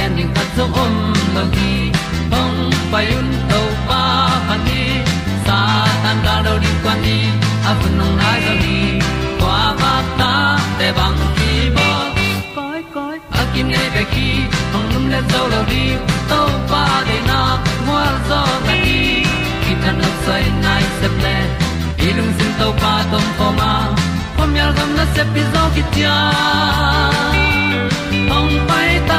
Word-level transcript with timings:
gen 0.00 0.16
ding 0.16 0.32
khat 0.34 0.48
zo 0.56 0.64
om 0.82 0.94
lo 1.34 1.42
gi 1.54 1.72
hong 2.32 2.58
pai 2.92 3.06
un 3.18 3.28
to 3.50 3.60
pa 3.88 4.02
pa 4.48 4.56
ni 4.66 4.82
sa 5.46 5.58
tan 6.02 6.16
da 6.26 6.34
do 6.46 6.54
di 6.64 6.70
kwan 6.82 6.98
ni 7.04 7.18
a 7.70 7.72
bu 7.80 7.88
nong 7.98 8.14
nai 8.20 8.38
zo 8.46 8.54
ni 8.64 8.78
kwa 9.40 9.58
ba 9.80 9.92
ta 10.20 10.32
te 10.78 10.88
bang 10.98 11.18
ki 11.38 11.52
bo 11.76 11.88
koi 12.56 12.80
koi 12.94 13.16
a 13.40 13.42
kim 13.52 13.66
nei 13.74 13.88
be 13.96 14.02
ki 14.14 14.28
hong 14.72 14.88
lum 14.92 15.04
le 15.12 15.20
zo 15.32 15.42
lo 15.52 15.60
di 15.72 15.84
to 16.30 16.40
pa 16.70 16.84
de 17.08 17.18
na 17.30 17.40
mo 17.88 17.98
zo 18.28 18.40
ta 18.66 18.74
ni 18.84 19.00
ki 19.64 19.72
tan 19.82 19.94
no 20.02 20.10
sai 20.24 20.44
nai 20.64 20.84
se 21.00 21.08
ple 21.18 21.36
ilung 22.08 22.32
sin 22.38 22.52
to 22.62 22.68
pa 22.84 22.94
tom 23.12 23.26
ko 23.38 23.48
ma. 23.58 23.72
Pom 24.36 24.50
yal 24.60 24.72
gam 24.78 24.90
na 24.98 25.04
se 25.14 25.22
pi 25.34 25.42
zo 25.52 25.62
ki 25.74 25.82
tia 25.94 26.16
hong 28.32 28.54
pai 28.68 28.90
ta 29.08 29.18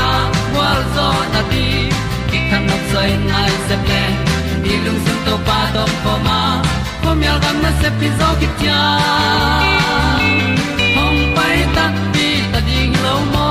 zo 0.95 1.07
na 1.33 1.41
ti 1.51 1.63
ki 2.31 2.39
kan 2.49 2.63
nok 2.69 2.83
sai 2.91 3.09
nai 3.29 3.49
se 3.67 3.75
ple 3.85 4.01
ni 4.63 4.73
lung 4.85 4.99
sun 5.05 5.19
to 5.27 5.35
pa 5.47 5.59
to 5.75 5.83
pa 6.03 6.13
ma. 6.27 6.39
Pom 7.03 7.21
yal 7.27 7.37
gam 7.43 7.57
na 7.65 7.71
se 7.81 7.89
pi 7.99 8.07
zo 8.19 8.29
ki 8.41 8.47
tia 8.59 8.79
hom 10.95 11.15
pai 11.37 11.57
ta 11.77 11.85
ti 12.17 12.27
ta 12.53 12.59
ding 12.67 12.93
lo 13.05 13.15
mo 13.33 13.47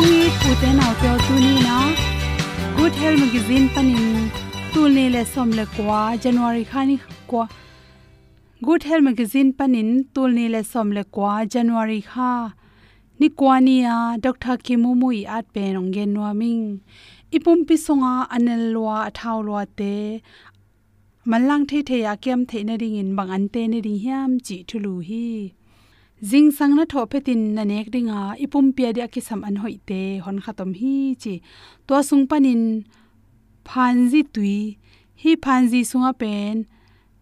ong 0.00 0.12
i 0.26 0.28
pu 0.42 0.50
te 0.62 0.70
na 0.80 0.88
te 1.02 1.10
tu 1.26 1.34
ni 1.46 1.54
na 1.68 1.78
good 2.78 2.94
health 3.02 3.20
magazine 3.24 3.66
panin 3.74 4.30
tu 4.74 4.82
ne 4.98 5.06
le 5.16 5.24
som 5.34 5.48
le 5.58 5.64
kwa 5.78 6.02
january 6.26 6.64
khani 6.72 6.96
kwa 7.32 7.44
good 8.68 8.82
health 8.90 9.04
magazine 9.10 9.50
panin 9.60 9.90
tu 10.14 10.28
ni 10.38 10.48
le 10.54 10.62
som 10.72 10.92
le 10.98 11.02
kwa 11.18 11.34
january 11.56 12.00
kha 12.12 12.32
ni 13.20 13.28
kwani 13.28 13.76
a 13.84 13.92
ah, 13.94 14.12
dr 14.24 14.56
kimu 14.64 14.90
mui 15.00 15.18
at 15.36 15.46
pe 15.54 15.64
nong 15.76 15.90
gen 15.94 16.10
no 16.14 16.22
ming. 16.40 16.80
Ipum 17.36 17.58
pi 17.68 17.76
songa 17.86 18.12
ah, 18.24 18.28
anel 18.34 18.62
lwa 18.74 18.96
athaw 19.08 19.38
lwa 19.46 19.62
te. 19.78 19.94
Malang 21.30 21.64
the 21.68 21.82
the 21.88 21.98
ya 22.06 22.14
kem 22.16 22.40
the 22.50 22.64
na 22.64 22.74
ring 22.80 22.96
in, 22.96 23.14
bang 23.16 23.30
an 23.36 23.44
te 23.54 23.62
ne 23.68 23.78
ring 23.86 24.00
hiam 24.04 24.30
chi 24.46 24.56
thulu 24.68 24.94
hi. 25.08 25.52
Jing 26.30 26.50
sang 26.56 26.74
na 26.76 26.84
tho 26.92 27.04
petin, 27.12 27.40
na 27.56 27.62
nek 27.70 27.88
ringa 27.94 28.16
ah, 28.22 28.32
ipum 28.44 28.66
pia 28.76 28.90
dia 28.96 29.06
ki 29.14 29.20
sam 29.28 29.44
an 29.48 29.56
hoi 29.62 29.76
te, 29.88 30.02
hon 30.24 30.40
khatom 30.44 30.70
hi 30.80 30.94
chi 31.22 31.34
to 31.86 32.02
sung 32.08 32.24
panin 32.30 32.62
phanji 33.68 34.20
tui. 34.34 34.58
Hi 35.22 35.30
phanji 35.44 35.80
sunga 35.90 36.12
pen. 36.22 36.56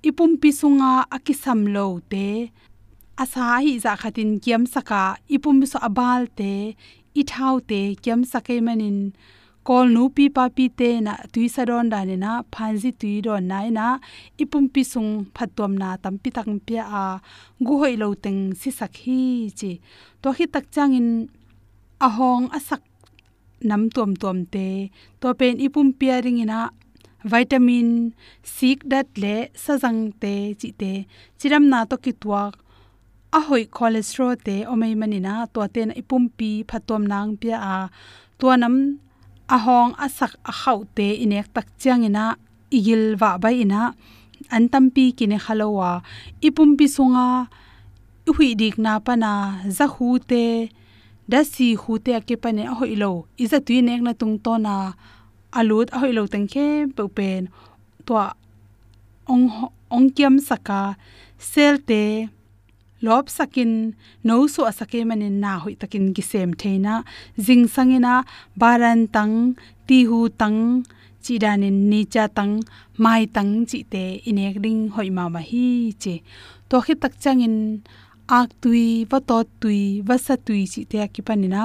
Ipum 0.08 0.30
pi 0.40 0.50
sunga 0.60 0.90
akisam 1.16 1.60
lo 1.74 1.86
te 2.12 2.52
asa 3.22 3.46
hi 3.64 3.72
za 3.84 3.92
khatin 4.00 4.30
kiam 4.44 4.62
saka 4.74 5.02
ipum 5.34 5.56
so 5.72 5.78
abal 5.88 6.22
te 6.38 6.52
i 7.20 7.22
thau 7.30 7.54
te 7.70 7.80
kiam 8.02 8.20
sakai 8.32 8.58
manin 8.66 8.98
kol 9.68 9.86
nu 9.94 10.02
pi 10.16 10.24
pa 10.36 10.44
pi 10.56 10.64
te 10.78 10.90
na 11.06 11.12
tui 11.32 11.46
sa 11.54 11.62
don 11.68 11.86
da 11.92 12.00
ne 12.08 12.16
na 12.24 12.32
phanji 12.54 12.90
tui 13.00 13.14
don 13.26 13.42
nai 13.50 13.68
na 13.78 13.86
ipum 14.42 14.64
pi 14.74 14.82
sung 14.92 15.10
phatom 15.36 15.72
na 15.82 15.88
tam 16.02 16.14
pi 16.22 16.28
tak 16.36 16.48
pia 16.66 16.82
a 17.02 17.04
gu 17.66 17.74
hoi 17.80 17.94
lo 18.02 18.08
teng 18.24 18.40
si 18.60 18.70
sak 18.78 18.92
hi 19.02 19.20
chi. 19.58 19.72
To 20.22 20.28
hi 20.36 20.44
tak 20.54 20.64
chang 20.74 20.94
in 21.00 21.08
ahong 22.06 22.44
asak 22.58 22.82
nam 23.68 23.82
tom 23.94 24.10
tom 24.22 24.38
te 24.54 24.66
to 25.20 25.26
pen 25.38 25.54
ipum 25.66 25.88
pia 25.98 26.16
ring 26.24 26.40
ina, 26.44 26.60
vitamin 27.32 27.88
sik 28.56 28.78
dat 28.92 29.08
le 29.22 29.36
sajang 29.64 30.00
te 30.22 30.34
chi 30.60 30.68
te, 30.80 30.92
chiram 31.38 31.64
na 31.72 31.78
to 31.90 31.96
ki 32.04 32.12
tuak 32.22 32.54
ahoi 33.36 33.64
cholesterol 33.76 34.36
te 34.46 34.54
omei 34.72 34.94
manina 35.00 35.46
to 35.52 35.60
ten 35.74 35.90
ipumpi, 36.00 36.50
phatom 36.68 37.02
nang 37.10 37.36
pia 37.40 37.58
a. 37.74 37.76
To 38.38 38.46
nam, 38.56 38.76
ahong 39.54 39.92
asak 40.04 40.32
a 40.50 40.52
khau 40.60 40.78
te 40.96 41.06
inek 41.24 41.46
tak 41.54 41.66
changina 41.80 42.24
igil 42.76 43.02
wa 43.20 43.30
bai 43.42 43.56
ina. 43.64 43.82
An 44.54 44.64
tampi 44.72 45.04
kine 45.18 45.38
khalowa. 45.44 45.90
Ipumpi 46.46 46.86
sunga 46.96 47.28
hui 48.34 48.48
dik 48.60 48.76
na 48.84 48.92
pana, 49.06 49.32
za 49.76 49.86
hu 49.94 50.08
te, 50.30 50.44
da 51.30 51.40
si 51.52 51.66
hu 51.80 51.92
te 52.04 52.12
ke 52.28 52.34
pane 52.42 52.62
ahoi 52.72 52.94
lo. 53.02 53.12
Iza 53.42 53.58
tu 53.66 53.74
nek 53.88 54.00
na 54.06 54.12
tung 54.20 54.36
to 54.44 54.52
na, 54.66 54.74
alut 55.58 55.88
ahoi 55.94 56.12
lo 56.18 56.22
tang 56.32 56.48
khe 56.52 56.66
pe 56.96 57.04
pen. 57.16 57.42
To 58.06 58.14
ong 59.32 59.46
ong 59.96 60.08
kiam 60.16 60.36
saka, 60.48 60.80
sel 61.50 61.76
te 61.88 62.02
lop 63.00 63.28
sakin, 63.28 63.94
no 64.24 64.46
su 64.46 64.62
asake 64.70 65.06
manin 65.06 65.40
na 65.40 65.58
hoi 65.62 65.74
takin 65.80 66.04
gi 66.14 66.22
sem 66.30 66.50
theina 66.60 66.94
jing 67.46 67.64
sangina 67.74 68.14
baran 68.60 69.00
tang 69.14 69.36
ti 69.86 69.98
hu 70.08 70.18
tang 70.40 70.60
chi 71.24 71.34
danin 71.44 71.76
ni 71.90 72.00
cha 72.12 72.24
tang, 72.38 72.54
mai 73.04 73.22
tang 73.36 73.52
chi 73.70 73.78
te 73.92 74.04
inek 74.30 74.56
ding 74.64 74.80
hoi 74.94 75.08
ma 75.16 75.24
ma 75.34 75.40
hi 75.50 75.66
che. 76.02 76.14
To 76.68 76.76
khi 76.84 76.94
tak 77.02 77.14
changin, 77.22 77.56
ak 78.38 78.48
tui 78.62 78.86
va 79.10 79.18
to 79.28 79.38
tui 79.60 79.82
va 80.08 80.16
sa 80.26 80.34
tui 80.46 80.62
chi 80.72 80.80
te 80.90 80.98
ki 81.14 81.22
panina 81.28 81.62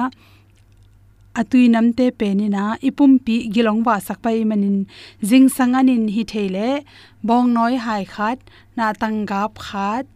atui 1.40 1.64
namte 1.74 2.06
penina, 2.20 2.64
ipum 2.88 3.12
pi 3.24 3.36
gilong 3.54 3.82
wa 3.86 3.96
sakpai 4.06 4.38
manin. 4.50 4.76
Jing 5.28 5.46
sanganin 5.56 6.04
hi 6.14 6.22
theile 6.32 6.68
bong 7.26 7.46
noi 7.56 7.74
hai 7.86 8.02
khat, 8.14 8.38
na 8.76 8.86
tang 9.00 9.18
gap 9.30 9.52
khat 9.66 10.06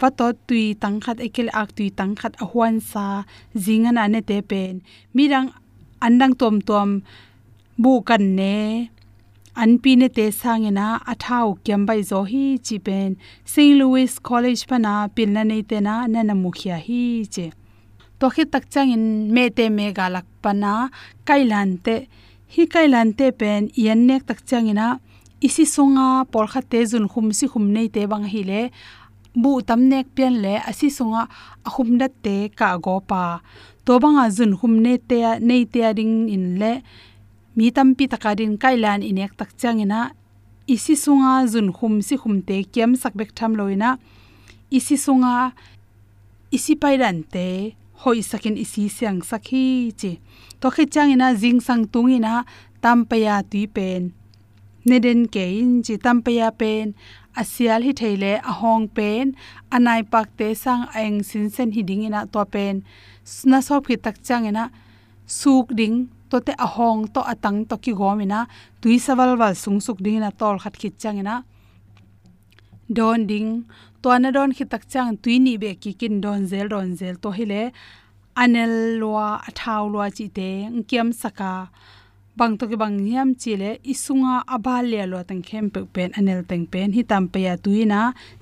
pato 0.00 0.26
tui 0.46 0.66
tangkhat 0.82 1.18
ekel 1.26 1.48
ak 1.60 1.68
tui 1.76 1.88
tangkhat 1.98 2.32
ahwan 2.44 2.76
sa, 2.90 3.06
zingan 3.64 4.00
ane 4.04 4.20
te 4.28 4.38
pen 4.50 4.74
mirang, 5.16 5.48
andang 6.06 6.34
tom 6.40 6.56
tom 6.68 6.88
bu 7.82 7.92
kan 8.08 8.24
ne 8.38 8.56
an 9.62 9.72
pi 9.82 9.92
ne 10.00 10.08
te 10.16 10.24
sangena 10.40 10.86
athau 11.12 11.48
kyam 11.64 11.82
bai 11.88 12.00
zo 12.10 12.20
hi 12.30 12.44
chi 12.66 12.76
pen 12.86 13.10
st 13.52 13.76
louis 13.80 14.12
college 14.28 14.62
pana 14.70 14.94
pin 15.14 15.30
na 15.34 15.42
nei 15.50 15.62
te 15.70 15.78
na 15.86 15.94
na 16.12 16.20
na 16.28 16.34
mukhia 16.42 16.76
hi 16.86 17.02
che. 17.34 17.46
To 18.20 18.26
khi 18.34 18.44
tak 18.52 18.64
chang 18.72 18.90
in 18.96 19.32
me 19.34 19.44
te 19.56 19.64
me 19.76 19.86
galak 19.98 20.26
pana 20.44 20.74
kailan 21.28 21.70
te, 21.84 21.96
hi 22.54 22.62
kailan 22.74 23.08
te 23.18 23.26
pen 23.40 23.62
yan 23.84 24.00
nek 24.08 24.22
tak 24.28 24.40
chang 24.48 24.68
ina 24.72 24.88
isi 25.46 25.64
songa 25.74 26.08
por 26.32 26.46
kha 26.52 26.60
te 26.72 26.80
jun 26.90 27.06
khum 27.12 27.26
si 27.38 27.46
khum 27.52 27.64
nei 27.76 27.88
te 27.94 28.02
bang 28.10 28.26
hi 28.32 28.42
le 28.50 28.62
bu 29.34 29.62
tam 29.62 29.90
pian 30.14 30.34
le 30.42 30.54
asi 30.70 30.90
songa 30.90 31.28
ahum 31.64 31.98
te 32.22 32.48
ka 32.48 32.78
go 32.78 33.00
pa. 33.00 33.40
To 33.84 33.98
banga 33.98 34.30
jun 34.30 34.52
hum 34.60 34.82
te 35.08 35.18
nei 35.40 35.64
te 35.64 35.80
ring 35.96 36.28
in 36.28 36.58
le, 36.58 36.82
mi 37.56 37.70
tam 37.70 37.94
takarin 37.94 38.58
kailan 38.58 39.02
inek 39.02 39.36
tak 39.36 39.50
changina 39.58 40.12
isi 40.66 40.94
sunga 40.94 41.46
jun 41.52 41.68
hum 41.78 42.02
si 42.02 42.14
hum 42.16 42.42
te 42.42 42.62
kem 42.74 42.94
sak 42.94 43.14
tham 43.34 43.52
loina 43.58 43.98
isi 44.70 44.96
sunga 44.96 45.52
isi 46.52 46.74
pairan 46.82 47.22
te, 47.32 47.74
hoi 48.02 48.22
sakin 48.22 48.56
isi 48.56 48.88
siang 48.88 49.20
sakhi 49.30 49.92
chi. 50.00 50.12
To 50.60 50.70
khe 50.70 50.84
changina 50.94 51.34
jing 51.40 51.60
sang 51.60 51.84
tungina 51.92 52.44
tampaya 52.82 53.42
tui 53.50 53.66
pen 53.66 54.19
neden 54.88 55.20
ke 55.34 55.44
in 55.60 55.82
chi 55.86 55.94
tampaya 56.04 56.48
pen 56.60 56.94
asial 57.40 57.80
hi 57.86 57.92
theile 58.00 58.32
ahong 58.52 58.84
pen 58.96 59.26
anai 59.76 60.00
pak 60.12 60.28
te 60.38 60.48
sang 60.62 60.82
eng 61.02 61.22
sin 61.28 61.46
sen 61.54 61.68
hi 61.76 61.82
ding 61.88 62.02
ina 62.08 62.20
to 62.32 62.44
pen. 62.54 62.82
Sna 63.24 63.58
sop 63.62 63.86
hi 63.88 63.96
tak 64.04 64.16
chang 64.26 64.44
ina, 64.50 64.64
suk 65.26 65.66
ding, 65.78 65.96
to 66.30 66.40
te 66.46 66.52
ahong 66.66 67.00
to 67.14 67.20
atang 67.32 67.58
to 67.68 67.76
ki 67.84 67.92
gom 68.00 68.20
ina, 68.26 68.40
tui 68.80 68.96
sawal 69.06 69.38
wal 69.40 69.54
sung 69.54 69.78
suk 69.86 69.98
ding 70.04 70.16
ina 70.20 70.30
tol 70.40 70.56
khat 70.62 70.74
khit 70.80 70.94
chang 71.02 71.18
ina. 71.22 71.44
Don 72.96 73.26
ding 73.30 73.64
to 74.02 74.18
na 74.18 74.30
don 74.36 74.50
khit 74.56 74.68
tak 74.70 74.84
chang, 74.92 75.16
tui 75.22 75.38
ni 75.38 75.56
be 75.62 75.74
ki 75.82 75.92
kin 76.00 76.20
don 76.24 76.46
zel 76.50 76.66
don 76.68 76.96
zel 76.96 77.14
to 77.22 77.30
hile 77.38 77.62
anel 78.42 78.74
lwa 79.00 79.26
athaw 79.48 79.82
lwa 79.92 80.06
chi 80.16 80.26
te 80.36 80.50
ngkem 80.76 81.08
saka 81.22 81.52
bang 82.38 82.54
to 82.58 82.64
ki 82.70 82.76
bang 82.82 82.96
hiam 83.06 83.28
chile 83.42 83.70
isunga 83.92 84.34
abal 84.54 84.84
le 84.92 85.02
lo 85.12 85.18
tang 85.28 85.42
khem 85.48 85.66
pe 85.74 85.80
pen 85.94 86.10
anel 86.18 86.40
teng 86.50 86.66
pen 86.72 86.88
hi 86.96 87.02
tam 87.10 87.24
pe 87.32 87.40
ya 87.46 87.54
tuina 87.64 88.00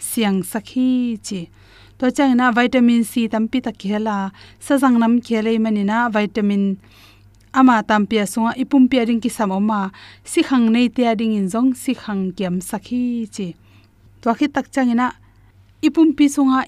siang 0.09 0.41
sakhi 0.53 0.89
chi. 1.27 1.41
To 1.99 2.05
chang 2.17 2.37
na 2.39 2.47
vitamin 2.57 3.03
c 3.11 3.13
tam 3.33 3.45
pi 3.51 3.59
ta 3.67 3.73
khela 3.81 4.17
sajang 4.67 4.97
nam 5.03 5.15
khele 5.27 5.53
manina 5.65 5.99
vitamin 6.17 6.65
ama 7.59 7.77
tam 7.89 8.03
pe 8.11 8.17
sunga 8.33 8.53
ipum 8.63 8.85
pe 8.91 8.99
ring 9.09 9.21
ki 9.25 9.31
samoma 9.39 9.81
si 10.31 10.41
khang 10.49 10.67
nei 10.75 10.87
te 10.95 11.03
ading 11.11 11.35
in 11.39 11.47
jong 11.53 11.71
si 11.83 11.93
khang 12.03 12.23
kiam 12.37 12.55
sakhi 12.71 13.03
chi. 13.35 13.49
To 14.23 14.29
khi 14.39 14.47
tak 14.55 14.67
changina 14.75 15.07
ipum 15.87 16.09
pi 16.17 16.25
sunga 16.35 16.61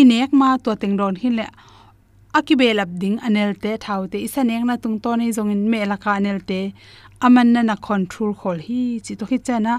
inek 0.00 0.30
ma 0.40 0.48
to 0.64 0.70
teng 0.80 0.94
ron 1.00 1.16
hin 1.22 1.34
le 1.38 1.46
akibelap 2.38 2.90
ding 3.02 3.18
anel 3.26 3.52
te 3.62 3.76
thaute 3.84 4.18
isanek 4.26 4.64
na 4.66 4.76
tung 4.82 4.98
to 5.04 5.10
nei 5.18 5.30
jong 5.36 5.50
in 5.54 5.62
me 5.70 5.84
la 5.90 5.96
ka 5.96 6.10
anel 6.18 6.38
te. 6.50 6.60
Aman 7.26 7.52
na 7.52 7.60
na 7.62 7.76
control 7.76 8.32
khol 8.40 8.60
hi. 8.66 9.00
Chi 9.04 9.14
to 9.18 9.24
hi 9.30 9.38
chana 9.46 9.74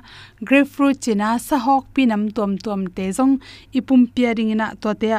grapefruit 0.47 0.99
china 1.03 1.29
sa 1.47 1.57
hok 1.65 1.85
pi 1.93 2.05
nam 2.05 2.23
tom 2.37 2.57
tom 2.65 2.81
te 2.95 3.05
jong 3.17 3.39
ipum 3.77 4.01
pairing 4.15 4.53
na 4.61 4.67
to 4.81 4.93
te 5.01 5.09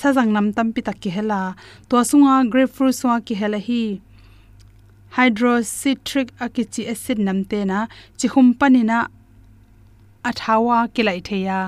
sa 0.00 0.12
jang 0.16 0.32
nam 0.32 0.52
tam 0.56 0.72
pi 0.72 0.80
tak 0.86 1.00
ki 1.02 1.10
hela. 1.16 1.40
To 1.88 1.96
sunga 2.10 2.34
grapefruit 2.52 2.94
sunga 3.00 3.18
ki 3.26 3.34
hela 3.40 3.58
hi. 3.68 3.82
Hydrocitric 5.16 6.28
akichi 6.44 6.82
acid 6.92 7.18
nam 7.18 7.44
te 7.50 7.64
na 7.70 7.86
chi 8.18 8.26
hum 8.34 8.54
panina 8.60 8.98
athawa 10.28 10.78
kilai 10.94 11.20
theya 11.28 11.58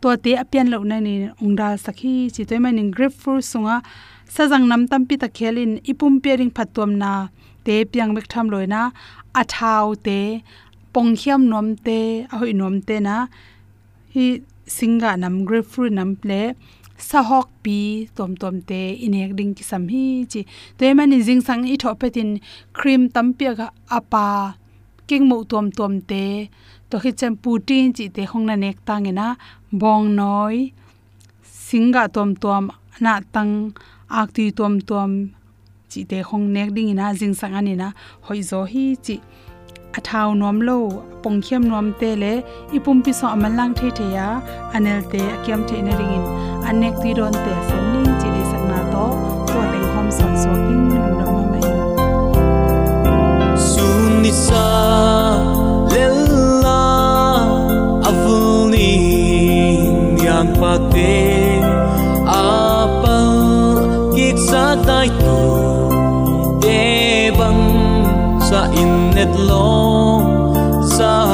to 0.00 0.16
te 0.24 0.30
apian 0.42 0.68
lo 0.72 0.78
na 0.90 0.98
ni 1.06 1.14
ongdal 1.44 1.74
sakhi 1.86 2.14
chi 2.34 2.42
toy 2.48 2.60
manin 2.64 2.90
grapefruit 2.96 3.44
sunga 3.52 3.76
sajang 4.34 4.66
nam 4.70 4.82
tam 4.90 5.02
pi 5.08 5.14
ta 5.22 5.28
khelin, 5.36 5.72
ipum 5.90 6.14
pering 6.22 6.52
phatom 6.56 6.90
na, 7.02 7.12
te 7.64 7.74
piang 7.92 8.10
mek 8.14 8.26
tham 8.32 8.46
loina 8.52 8.82
athau 9.40 9.86
te, 10.06 10.20
pongkhiam 10.94 11.42
nom 11.52 11.68
te, 11.86 11.98
ahoi 12.32 12.52
nom 12.60 12.74
te 12.88 12.96
na, 13.06 13.16
hi 14.14 14.26
singa 14.76 15.10
nam, 15.22 15.34
grapefruit 15.48 15.92
nam 15.98 16.10
ple 16.22 16.42
sahok 17.08 17.48
pi 17.62 18.08
tom 18.16 18.32
tom 18.42 18.56
te 18.68 18.80
inek 19.06 19.30
ding 19.38 19.52
ki 19.56 19.64
sam 19.70 19.84
hi 19.92 20.04
chi. 20.32 20.40
Te 20.78 20.86
mani 20.96 21.18
jing 21.26 21.42
sang 21.48 21.62
i 21.74 21.76
tho 21.82 21.90
petin, 22.00 22.30
cream 22.78 23.02
tam 23.14 23.26
pi 23.38 23.44
ga 23.58 23.68
apa 23.98 24.26
king 25.08 25.24
mo 25.30 25.36
tom 25.50 25.66
tom 25.78 25.94
te, 26.10 26.24
to 26.90 26.96
khi 27.02 27.10
chem 27.20 27.34
putin 27.42 27.84
chi 27.96 28.04
te 28.16 28.22
hong 28.30 28.46
na 28.48 28.56
nek 28.64 28.76
tang 28.76 29.04
tangena 29.04 29.26
bong 29.80 30.06
noi, 30.18 30.56
singa 31.66 32.02
tom 32.14 32.30
tom, 32.42 32.64
na 33.04 33.12
tang 33.34 33.52
akti 34.10 34.52
tom 34.58 34.80
tom 34.80 35.10
chi 35.90 36.00
te 36.10 36.18
khong 36.28 36.46
nek 36.54 36.68
ding 36.76 36.88
ina, 36.92 37.06
jing 37.18 37.34
sang 37.40 37.54
ani 37.58 37.74
na 37.76 37.88
hoi 38.26 38.40
zo 38.50 38.60
hi 38.72 38.84
chi 39.04 39.16
athau 39.98 40.28
nom 40.40 40.58
lo 40.68 40.78
pongkhiam 41.22 41.62
nom 41.70 41.86
te 42.00 42.10
le, 42.22 42.32
ipum 42.76 42.98
pi 43.04 43.12
so 43.12 43.26
amalang 43.34 43.72
the 43.78 43.88
the 43.98 44.06
ya, 44.16 44.28
anel 44.74 45.00
te 45.12 45.20
akyam 45.34 45.60
the 45.68 45.76
na 45.86 45.92
ringin 45.98 46.24
anek 46.68 46.94
ti 47.02 47.10
ron 47.18 47.34
te 47.44 47.52
sem 47.68 47.84
ni 47.92 48.02
chi 48.20 48.28
le 48.34 48.42
sang 48.50 48.66
na 48.70 48.78
to 48.92 49.04
to 49.48 49.58
te 49.72 49.80
hom 49.92 50.08
son 50.18 50.32
so 50.42 50.50
king 50.66 50.84
lu 50.92 51.10
na 51.18 51.24
ma 51.34 51.42
mai. 51.52 51.66
Sun 53.70 54.22
ni 54.22 54.32
sa 54.44 54.66
lella 55.92 56.80
avuni 58.08 58.92
yang 60.24 60.48
pa 60.60 60.72
te 60.92 61.37
sa 64.36 64.76
tai 64.86 65.08
tu 65.22 65.40
te 66.60 67.30
bang 67.38 67.64
sa 68.48 68.68
innet 68.82 69.32
lo 69.48 70.20
sa 70.96 71.27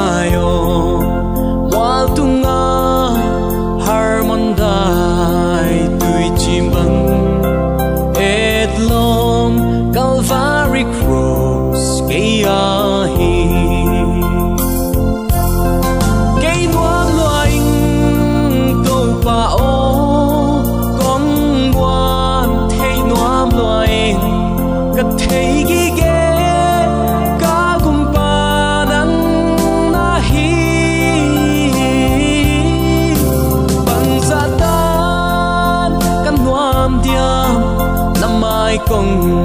you 39.15 39.44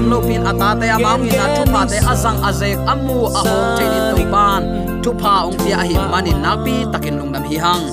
lamin 0.00 0.10
kamlo 0.10 0.20
pin 0.26 0.42
atate 0.44 0.90
amang 0.90 1.24
ina 1.24 1.56
chupate 1.56 1.98
azang 2.08 2.40
azek 2.42 2.78
amu 2.88 3.26
aho 3.26 3.76
chainin 3.76 4.16
tupan. 4.16 4.62
Tupa 5.02 5.44
ong 5.46 5.56
pia 5.58 5.76
hi 5.76 5.94
manin 6.10 6.42
napi 6.42 6.84
takin 6.92 7.18
lungnam 7.18 7.44
hi 7.44 7.56
hang. 7.56 7.84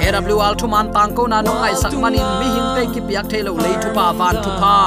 AWL 0.00 0.54
thuman 0.56 0.92
tangko 0.92 1.28
na 1.28 1.42
nong 1.42 1.62
ai 1.62 1.74
sak 1.74 1.92
manin 1.94 2.26
mi 2.38 2.46
hing 2.54 2.68
te 2.76 2.82
ki 2.94 3.00
piak 3.06 3.26
thelo 3.30 3.52
lei 3.56 3.76
tupa 3.82 4.12
van 4.18 4.36
tupa. 4.42 4.78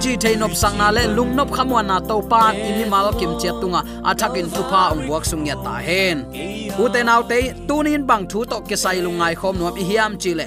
chi 0.00 0.16
thei 0.16 0.34
nop 0.36 0.52
sang 0.56 0.78
na 0.78 0.90
le 0.90 1.02
lung 1.16 1.36
nop 1.36 1.50
khamwa 1.56 1.80
na 1.84 2.00
to 2.00 2.22
pan 2.30 2.56
imi 2.56 2.84
mal 2.88 3.12
kim 3.20 3.32
che 3.40 3.50
tunga 3.60 3.80
athakin 4.10 4.48
tupa 4.54 4.82
ong 4.92 5.02
buak 5.08 5.24
sung 5.30 5.44
ya 5.44 5.56
ta 5.64 5.74
hen 5.86 6.24
u 6.82 6.84
te 6.94 7.00
naw 7.08 7.20
te 7.30 7.38
tunin 7.68 8.02
bang 8.08 8.24
thu 8.30 8.40
to 8.50 8.58
ke 8.68 8.76
sai 8.82 8.98
lungai 9.04 9.34
khom 9.40 9.54
nuam 9.60 9.74
i 9.82 9.84
hiam 9.90 10.12
chi 10.22 10.32
le 10.38 10.46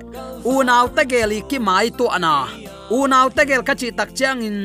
u 0.52 0.54
naw 0.70 0.86
te 0.96 1.04
geli 1.12 1.40
ki 1.50 1.58
mai 1.68 1.88
tu 1.98 2.06
ana 2.18 2.34
u 2.98 3.06
naw 3.14 3.26
te 3.36 3.46
gel 3.50 3.64
ka 3.68 3.74
chi 3.82 3.88
tak 4.00 4.10
chang 4.18 4.42
in 4.48 4.58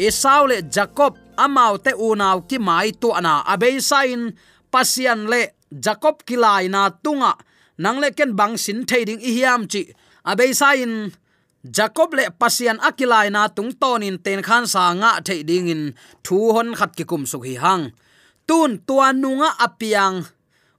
esau 0.00 0.48
le 0.48 0.62
jacob, 0.72 1.16
amau 1.36 1.76
te 1.84 1.92
u 1.92 2.16
ki 2.48 2.58
mai 2.58 2.92
tu 3.00 3.12
ana. 3.12 3.44
Abei 3.52 3.80
sain 3.80 4.32
pasian 4.72 5.28
le 5.28 5.52
jacob 5.84 6.24
kilai 6.24 6.68
na 6.68 6.90
tunga. 6.90 7.32
Nangle 7.78 8.08
ken 8.16 8.32
bang 8.36 8.56
sin 8.56 8.84
thading 8.88 9.20
ding 9.20 9.68
chi. 9.68 9.82
Abei 10.24 10.52
sain 10.54 11.12
jacob 11.64 12.14
le 12.14 12.24
pasian 12.40 12.78
akilai 12.80 13.30
na 13.30 13.48
tung 13.48 13.72
tonin 13.80 14.16
ten 14.24 14.42
khan 14.42 14.66
sa 14.66 14.92
nga 14.94 15.20
thading 15.26 15.68
in. 15.68 15.82
Thu 16.24 16.52
hon 16.54 16.74
khat 16.78 16.96
ki 16.96 17.04
kum 17.04 17.26
suk 17.26 17.44
hi 17.44 17.54
hang. 17.64 17.92
Tun 18.48 18.78
tua 18.86 19.12
nunga 19.12 19.50
apiang 19.66 20.24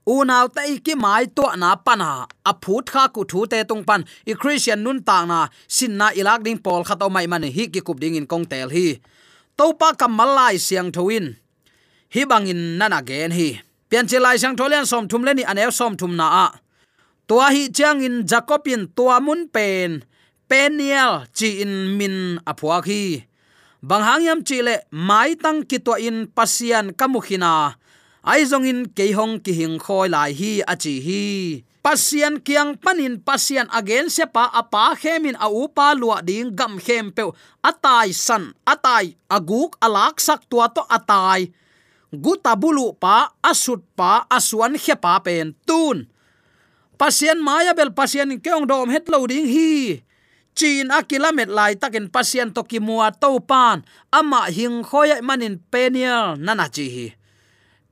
unaw 0.06 0.50
ta 0.50 0.62
ki 0.66 0.94
mai 0.98 1.26
to 1.30 1.46
na 1.56 1.76
pana 1.76 2.26
phut 2.62 2.86
kha 2.90 3.08
ku 3.14 3.22
thu 3.24 3.46
te 3.46 3.62
tung 3.64 3.84
pan. 3.84 4.04
I 4.26 4.32
christian 4.34 4.82
nun 4.82 5.02
ta 5.02 5.24
na 5.24 5.48
sin 5.68 5.96
na 5.96 6.10
ilak 6.10 6.42
ding 6.42 6.58
pol 6.58 6.82
khato 6.84 7.06
mai 7.10 7.26
man 7.26 7.42
hi 7.42 7.64
ki 7.72 7.80
kup 7.80 7.98
ding 8.00 8.14
in 8.14 8.26
kong 8.26 8.46
tel 8.46 8.68
hi. 8.70 8.98
To 9.58 9.74
pa 9.74 9.92
kamal 9.94 10.34
Malai 10.34 10.58
siang 10.58 10.90
thoin 10.92 11.36
hi 12.14 12.20
bangin 12.30 12.78
nana 12.78 13.00
gen 13.02 13.30
hi. 13.30 13.60
Pian 13.88 14.06
chelai 14.08 14.38
sang 14.38 14.56
tholian 14.56 14.86
som 14.86 15.08
thum 15.08 15.22
le 15.26 15.34
ni 15.34 15.44
anew 15.44 15.70
som 15.70 15.96
thum 15.96 16.16
na 16.16 16.26
a. 16.44 16.46
Tua 17.28 17.46
hi 17.54 17.68
chang 17.76 18.02
in 18.02 18.26
jacobin 18.30 18.88
tua 18.96 19.20
mun 19.20 19.48
pen. 19.54 20.02
Peniel 20.48 21.12
chi 21.36 21.62
in 21.62 21.96
min 21.98 22.40
apua 22.50 22.82
khi. 22.82 23.24
Bang 23.82 24.02
hangyam 24.02 24.40
chi 24.46 24.62
le 24.66 24.74
mai 24.90 25.34
tang 25.42 25.62
ki 25.68 25.78
to 25.86 25.94
in 25.98 26.26
pasian 26.36 26.86
kamukhina 26.98 27.74
aizong 28.22 28.66
in 28.66 28.80
keihong 28.86 29.42
ki 29.42 29.52
hing 29.52 29.76
khoi 29.82 30.06
lai 30.06 30.30
hi 30.32 30.62
achi 30.62 30.94
hi. 31.02 31.26
Pasian 31.82 32.38
kiang 32.38 32.78
panin 32.78 33.18
pasian 33.18 33.66
again 33.74 34.06
se 34.06 34.22
pa 34.30 34.46
apa 34.54 34.94
khemin 34.94 35.34
a 35.34 35.50
upa 35.50 35.98
lua 35.98 36.22
ding 36.22 36.54
gam 36.54 36.78
khem 36.78 37.10
pe 37.10 37.26
atai 37.58 38.14
san, 38.14 38.54
atai 38.62 39.18
aguk 39.26 39.74
alak 39.82 40.22
sak 40.22 40.46
tua 40.46 40.70
to 40.70 40.86
atai. 40.86 41.50
Guta 42.12 42.54
bulu 42.54 42.94
pa, 42.94 43.34
asut 43.42 43.82
pa 43.98 44.28
aswan 44.30 44.78
khe 44.78 44.94
pa 44.94 45.18
pen 45.18 45.58
tun. 45.66 46.06
Pasien 46.94 47.42
maya 47.42 47.74
bel 47.74 47.90
pasien 47.90 48.38
keong 48.38 48.68
dom 48.70 48.86
het 48.94 49.10
lo 49.10 49.26
ding 49.26 49.50
hi. 49.50 49.98
Chin 50.54 50.92
a 50.94 51.02
kilomet 51.02 51.50
lai 51.50 51.74
takin 51.74 52.06
pasien 52.06 52.54
to 52.54 52.62
ki 52.62 52.78
mua 52.78 53.10
to 53.10 53.42
pan. 53.42 53.82
Ama 54.14 54.52
hing 54.54 54.86
khoya 54.86 55.18
manin 55.18 55.58
penial 55.72 56.38
nana 56.38 56.70
chi 56.70 56.86
hi 56.86 57.06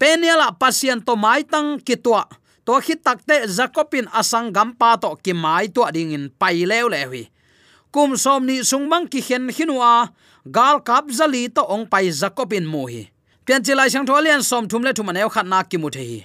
peniala 0.00 0.48
a 0.48 0.56
pasien 0.56 1.04
to 1.04 1.12
mai 1.16 1.44
tang 1.44 1.76
kitwa 1.84 2.24
to 2.64 2.72
khi 2.80 2.96
takte 2.96 3.44
zakopin 3.56 4.08
asang 4.16 4.48
gampa 4.56 4.96
to 4.96 5.12
ki 5.20 5.36
mai 5.36 5.68
to 5.68 5.84
ding 5.92 6.16
in 6.16 6.32
pai 6.40 6.64
lew 6.64 6.88
lewi 6.88 7.28
kum 7.92 8.16
som 8.16 8.46
ni 8.46 8.64
sungbang 8.64 9.06
ki 9.12 9.20
hen 9.20 9.52
hinwa 9.52 10.08
gal 10.46 10.80
kap 10.80 11.10
zali 11.10 11.52
to 11.52 11.60
ong 11.60 11.84
pai 11.84 12.08
zakopin 12.08 12.64
mu 12.64 12.86
hi. 12.88 13.10
Pian 13.44 13.60
chilai 13.64 13.90
sang 13.90 14.06
tholian 14.06 14.42
som 14.42 14.68
thum 14.68 14.82
le 14.82 14.92
thum 14.94 15.10
aneu 15.10 15.28
khat 15.28 15.46
na 15.46 15.62
ki 15.62 15.76
mu 15.76 15.90
the 15.90 16.00
hi. 16.00 16.20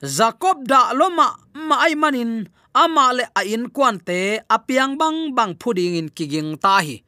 Jacob 0.00 0.64
da 0.64 0.92
loma 0.92 1.36
ma 1.54 1.76
ai 1.84 1.94
manin, 1.94 2.48
ama 2.74 3.12
le 3.12 3.24
a 3.36 3.42
in 3.44 3.68
kwan 3.68 3.98
te 4.00 4.40
apiang 4.48 4.96
bang 4.96 5.34
bang 5.34 5.52
phuding 5.60 5.98
in 5.98 6.08
kiging 6.08 6.56
ta 6.56 6.80
hi. 6.80 7.02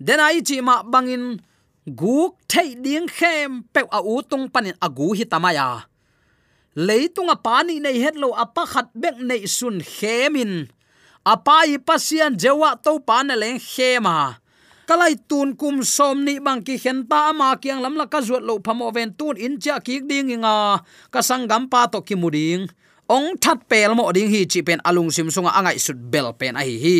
Den 0.00 0.20
ai 0.20 0.40
chi 0.40 0.60
ma 0.60 0.82
bangin 0.82 1.42
guk 1.86 2.34
thei 2.50 2.74
ding 2.74 3.06
khem 3.06 3.62
pe 3.70 3.86
a 3.86 4.02
u 4.02 4.18
tung 4.26 4.50
panin 4.50 4.74
agu 4.82 5.14
hi 5.14 5.24
tamaya. 5.24 5.86
Leitunga 6.76 7.38
pani 7.38 7.78
nei 7.80 8.02
hetlo 8.02 8.34
apa 8.34 8.66
khat 8.66 8.90
bek 8.92 9.16
nei 9.22 9.46
sun 9.46 9.78
khemin. 9.78 10.66
Apa 11.22 11.66
i 11.66 11.78
pasian 11.78 12.34
jewa 12.34 12.74
to 12.82 12.98
pan 13.00 13.30
leng 13.30 13.58
khema. 13.62 14.42
Kalai 14.86 15.18
tun 15.28 15.58
kum 15.58 15.82
som 15.82 16.22
ni 16.22 16.38
bang 16.38 16.62
ki 16.62 16.78
khen 16.78 17.06
ta 17.10 17.34
ma 17.34 17.58
kyang 17.58 17.82
lam 17.82 17.98
la 17.98 18.06
ka 18.06 18.22
zuat 18.22 18.42
lo 18.42 18.62
phamo 18.62 18.90
ven 18.94 19.10
tun 19.18 19.34
in 19.34 19.58
cha 19.58 19.78
ki 19.82 20.06
ding 20.06 20.30
inga. 20.30 20.82
Ka 21.10 21.20
sangam 21.22 21.70
pa 21.70 21.86
to 21.90 22.02
ki 22.02 22.14
muding 22.14 22.70
ong 23.08 23.38
that 23.38 23.66
pel 23.70 23.94
mo 23.94 24.10
ding 24.12 24.30
hi 24.30 24.46
chi 24.46 24.62
pen 24.66 24.82
alung 24.82 25.10
sim 25.14 25.30
sunga 25.30 25.54
angai 25.58 25.78
sut 25.78 25.98
bel 25.98 26.34
pen 26.38 26.58
a 26.58 26.62
hi 26.62 26.76
hi. 26.84 26.98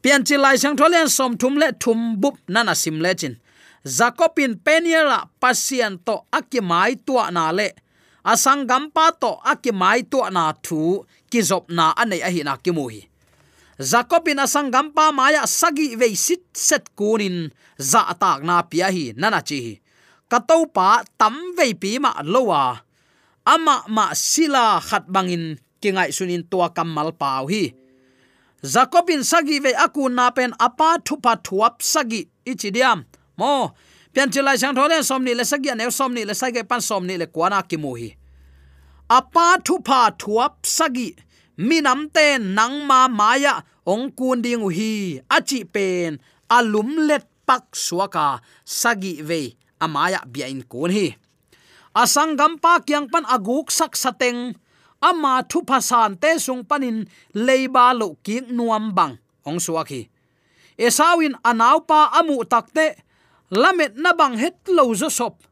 Pian 0.00 0.24
chi 0.24 0.36
lai 0.36 0.56
sang 0.56 0.76
tholen 0.76 1.08
som 1.08 1.36
thum 1.36 1.56
le 1.56 1.72
thum 1.82 2.20
bup 2.20 2.36
nana 2.48 2.74
sim 2.76 3.00
le 3.00 3.12
chin 3.16 3.36
zakopin 3.84 4.56
peniela 4.56 5.28
pasian 5.40 6.00
to 6.00 6.24
akimai 6.32 6.96
tua 7.04 7.30
na 7.30 7.52
le. 7.52 7.76
Asang 8.24 8.64
gampa 8.64 9.12
to 9.20 9.36
akimai 9.44 10.08
tua 10.08 10.32
na 10.32 10.52
thu, 10.64 11.04
kizop 11.30 11.68
na 11.68 11.92
anei 11.92 12.24
ahi 12.24 12.40
na 12.42 12.56
kimuhi. 12.56 13.04
Zakopin 13.78 14.40
asang 14.40 14.72
gampa 14.72 15.12
maya 15.12 15.44
sagi 15.46 15.96
ve 15.96 16.16
sit 16.16 16.44
set 16.56 16.96
kunin, 16.96 17.52
za 17.76 18.08
atak 18.08 18.40
na 18.42 18.62
pia 18.62 18.88
hi 18.88 19.12
nana 19.16 19.42
chi 19.44 19.80
katopa 20.30 21.04
tam 21.18 21.36
ve 21.56 21.74
pi 21.74 21.98
ma 21.98 22.10
lowa. 22.22 22.80
Ama 23.44 23.84
ma 23.88 24.14
sila 24.14 24.80
khat 24.80 25.04
bangin, 25.14 25.60
kingai 25.80 26.10
sunin 26.16 26.48
tua 26.50 26.72
kamal 26.72 27.12
pau 27.12 27.46
hi. 27.52 27.76
Zakopin 28.64 29.20
sagi 29.20 29.60
ve 29.60 29.76
aku 29.76 30.08
na 30.08 30.32
pen 30.32 30.56
apa 30.56 30.96
thupa 31.04 31.36
thuap 31.36 31.84
sagi 31.84 32.24
ichidiam 32.48 33.04
mo, 33.38 33.74
pian 34.14 34.30
chilai 34.30 34.56
sang 34.58 34.74
thole 34.74 35.02
somni 35.02 35.32
le 35.34 35.44
sagi 35.44 35.70
ne 35.74 35.90
somni 35.90 36.22
le 36.28 36.34
sagi 36.34 36.62
pan 36.62 36.80
somni 36.80 37.14
le 37.18 37.26
kwana 37.26 37.62
ki 37.68 37.76
mu 37.76 37.92
hi. 37.98 38.10
Apa 39.10 39.58
thupa 39.66 40.14
thuap 40.20 40.64
sagi 40.64 41.14
minam 41.58 42.10
te 42.14 42.38
nang 42.38 42.86
ma 42.88 43.08
maya 43.08 43.54
ong 43.86 44.14
kun 44.18 44.42
ding 44.44 44.64
hi 44.76 45.20
achi 45.36 45.60
pen 45.74 46.18
alum 46.50 47.08
let 47.08 47.26
pak 47.48 47.76
suaka 47.76 48.40
sagi 48.64 49.20
ve 49.20 49.58
amaya 49.84 50.20
bia 50.32 50.46
in 50.46 50.62
kun 50.62 50.90
hi. 50.90 51.06
Asangam 51.94 52.58
pa 52.58 52.82
kyang 52.82 53.06
pan 53.12 53.22
aguk 53.26 53.70
sak 53.70 53.94
sateng 53.94 54.58
ama 54.98 55.44
thu 55.50 55.62
phasan 55.68 56.18
te 56.22 56.38
sung 56.42 56.64
panin 56.66 57.06
leiba 57.34 57.94
lo 57.94 58.16
ki 58.24 58.50
nuam 58.50 58.90
bang, 58.96 59.14
ong 59.46 59.60
suaki 59.60 60.14
esawin 60.78 61.38
anaw 61.46 61.86
pa 61.86 62.10
amu 62.18 62.42
takte 62.42 62.98
lamet 63.54 63.94
na 63.94 64.12
bang 64.12 64.34
het 64.36 64.58
lo 64.68 64.90
zo 64.94 65.08
sop. 65.08 65.46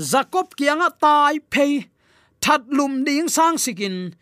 Jacob 0.00 0.56
kianga 0.56 0.88
tai 0.88 1.38
phei. 1.52 1.88
That 2.40 2.66
lum 2.66 3.04
ding 3.04 3.28
sang 3.28 3.60
sikin. 3.60 4.16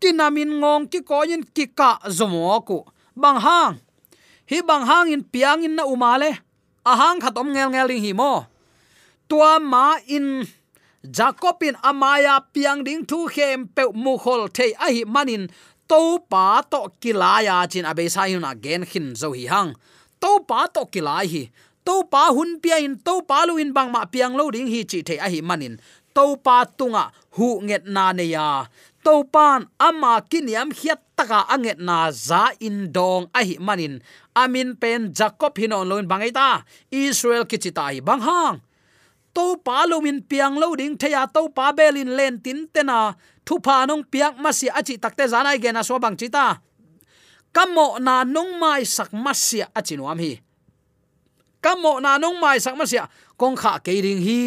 Kinamin 0.00 0.58
ngong 0.58 0.90
ki 0.90 1.04
koyin 1.04 1.44
ki 1.54 1.70
ka 1.76 2.00
zomo 2.08 2.56
ku. 2.64 2.82
Bang 3.14 3.38
hang. 3.38 3.78
Hi 4.50 4.58
bang 4.66 4.84
hang 4.88 5.06
in 5.12 5.22
piang 5.22 5.62
in 5.62 5.76
na 5.76 5.84
umale. 5.84 6.40
Ahang 6.82 7.20
khatom 7.20 7.52
ngel 7.52 7.70
ngel 7.70 7.88
hi 8.00 8.12
mo. 8.16 8.48
Tua 9.28 9.60
ma 9.60 10.00
in. 10.08 10.48
Jacobin 11.04 11.76
amaya 11.80 12.40
piang 12.52 12.84
ding 12.84 13.06
thu 13.06 13.28
khem 13.28 13.68
pe 13.68 13.88
mu 13.94 14.18
khol 14.18 14.48
the 14.52 14.74
a 14.80 14.88
hi 14.90 15.04
manin. 15.06 15.46
To 15.88 16.18
pa 16.30 16.62
to 16.62 16.90
kilaya 17.00 17.68
chin 17.70 17.84
abe 17.84 18.08
sa 18.08 18.24
yun 18.24 18.44
again 18.44 18.82
khin 18.84 19.14
zo 19.14 19.30
hi 19.36 19.46
hang. 19.46 19.76
To 20.20 20.40
pa 20.48 20.66
to 20.66 20.88
kilai 20.90 21.26
hi 21.28 21.42
to 21.84 22.04
pa 22.12 22.30
hun 22.32 22.60
pia 22.62 22.78
in 22.78 22.98
to 23.00 23.22
pa 23.22 23.44
lu 23.48 23.56
in 23.56 23.72
bang 23.72 23.90
ma 23.90 24.04
piang 24.04 24.36
lo 24.38 24.50
ding 24.50 24.68
hi 24.68 24.84
chi 24.84 25.00
the 25.02 25.16
a 25.18 25.28
hi 25.28 25.40
manin. 25.40 25.80
To 26.14 26.36
pa 26.36 26.64
tunga 26.64 27.10
hu 27.36 27.60
nget 27.62 27.86
na 27.86 28.12
ne 28.12 28.24
ya. 28.24 28.66
To 29.04 29.24
pan 29.24 29.70
ama 29.80 30.20
kiniam 30.30 30.68
hiat 30.74 31.00
taka 31.16 31.48
anget 31.48 31.78
na 31.80 32.10
za 32.10 32.52
in 32.60 32.92
dong 32.92 33.30
a 33.32 33.40
hi 33.44 33.56
manin. 33.60 34.02
Amin 34.36 34.76
pen 34.76 35.12
jacob 35.12 35.56
hinon 35.56 35.88
loin 35.88 36.06
bangai 36.10 36.32
ta 36.32 36.62
israel 36.90 37.44
kichita 37.48 37.92
hi 37.92 38.00
bang 38.00 38.20
hang. 38.20 38.56
To 39.34 39.56
pa 39.62 39.86
lo 39.86 40.02
min 40.02 40.20
piang 40.26 40.58
lo 40.58 40.74
ding 40.74 40.98
theya 40.98 41.30
to 41.32 41.48
pa 41.54 41.70
belin 41.72 42.12
len 42.18 42.42
tin 42.44 42.66
tena 42.74 43.14
thu 43.46 43.62
pa 43.62 43.86
nong 43.86 44.02
piak 44.10 44.34
ma 44.42 44.50
si 44.50 44.66
achi 44.68 44.98
takte 44.98 45.24
zanai 45.30 45.58
gena 45.62 45.82
so 45.86 45.98
bang 46.02 46.18
chita 46.18 46.58
kamo 47.54 47.98
na 47.98 48.22
nong 48.26 48.58
mai 48.62 48.82
sak 48.86 49.10
ma 49.14 49.32
si 49.34 49.62
achi 49.62 49.94
nuam 49.96 50.18
hi 50.18 50.49
kamo 51.64 52.00
na 52.04 52.16
nong 52.22 52.40
mai 52.42 52.58
sak 52.64 52.74
ma 52.76 52.84
sia 52.88 53.04
kong 53.40 53.56
kha 53.60 53.72
ke 53.84 53.92
ring 54.04 54.20
hi 54.26 54.40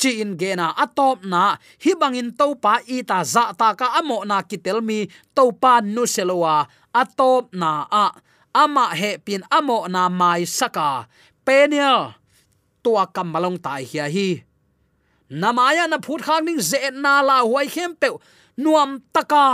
chi 0.00 0.20
in 0.22 0.36
ge 0.40 0.52
na 0.60 0.76
atop 0.84 1.24
na 1.24 1.56
hi 1.82 1.92
bangin 2.00 2.28
to 2.38 2.46
pa 2.64 2.74
i 2.84 3.00
ta 3.08 3.18
za 3.24 3.44
ta 3.60 3.68
ka 3.80 3.86
amo 4.00 4.18
na 4.28 4.44
kitel 4.44 4.78
mi. 4.88 5.08
To 5.36 5.52
pa 5.62 5.80
nu 5.80 6.04
selowa 6.14 6.68
atop 6.92 7.52
na 7.60 7.70
a 7.88 8.06
ama 8.62 8.84
he 9.00 9.10
pin 9.20 9.42
amo 9.58 9.78
na 9.88 10.08
mai 10.08 10.44
saka 10.44 11.08
penial 11.44 12.16
tua 12.84 13.04
kam 13.14 13.28
malong 13.32 13.58
tai 13.64 13.84
hi 13.90 14.08
hi 14.14 14.28
namaya 15.40 15.84
na 15.90 15.98
phut 16.04 16.20
khang 16.26 16.44
ning 16.46 16.60
ze 16.60 16.78
na 16.92 17.12
la 17.28 17.36
huai 17.48 17.66
khem 17.74 17.92
pe 18.00 18.08
nuam 18.62 18.90
taka 19.14 19.46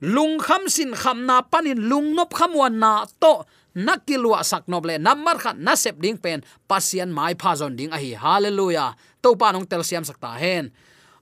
lung 0.00 0.40
kham 0.40 0.62
sin 0.74 0.92
kham 1.00 1.18
na 1.28 1.36
panin 1.50 1.80
lung 1.90 2.08
nop 2.16 2.30
kham 2.38 2.52
wan 2.60 2.74
na 2.82 3.04
to 3.22 3.32
nakilwa 3.74 4.42
sak 4.42 4.66
le 4.66 4.98
namar 4.98 5.38
khat 5.38 5.56
na 5.56 5.74
sep 5.74 6.00
ding 6.00 6.16
pen 6.16 6.42
pasian 6.68 7.10
mai 7.10 7.34
pha 7.34 7.54
zon 7.56 7.76
ding 7.76 7.92
ahi. 7.92 8.14
Hallelujah. 8.14 8.94
To 9.22 9.36
pa 9.36 9.52
nong 9.52 9.66
tel 9.66 9.84
siam 9.84 10.04
sakta 10.04 10.34
hen. 10.38 10.72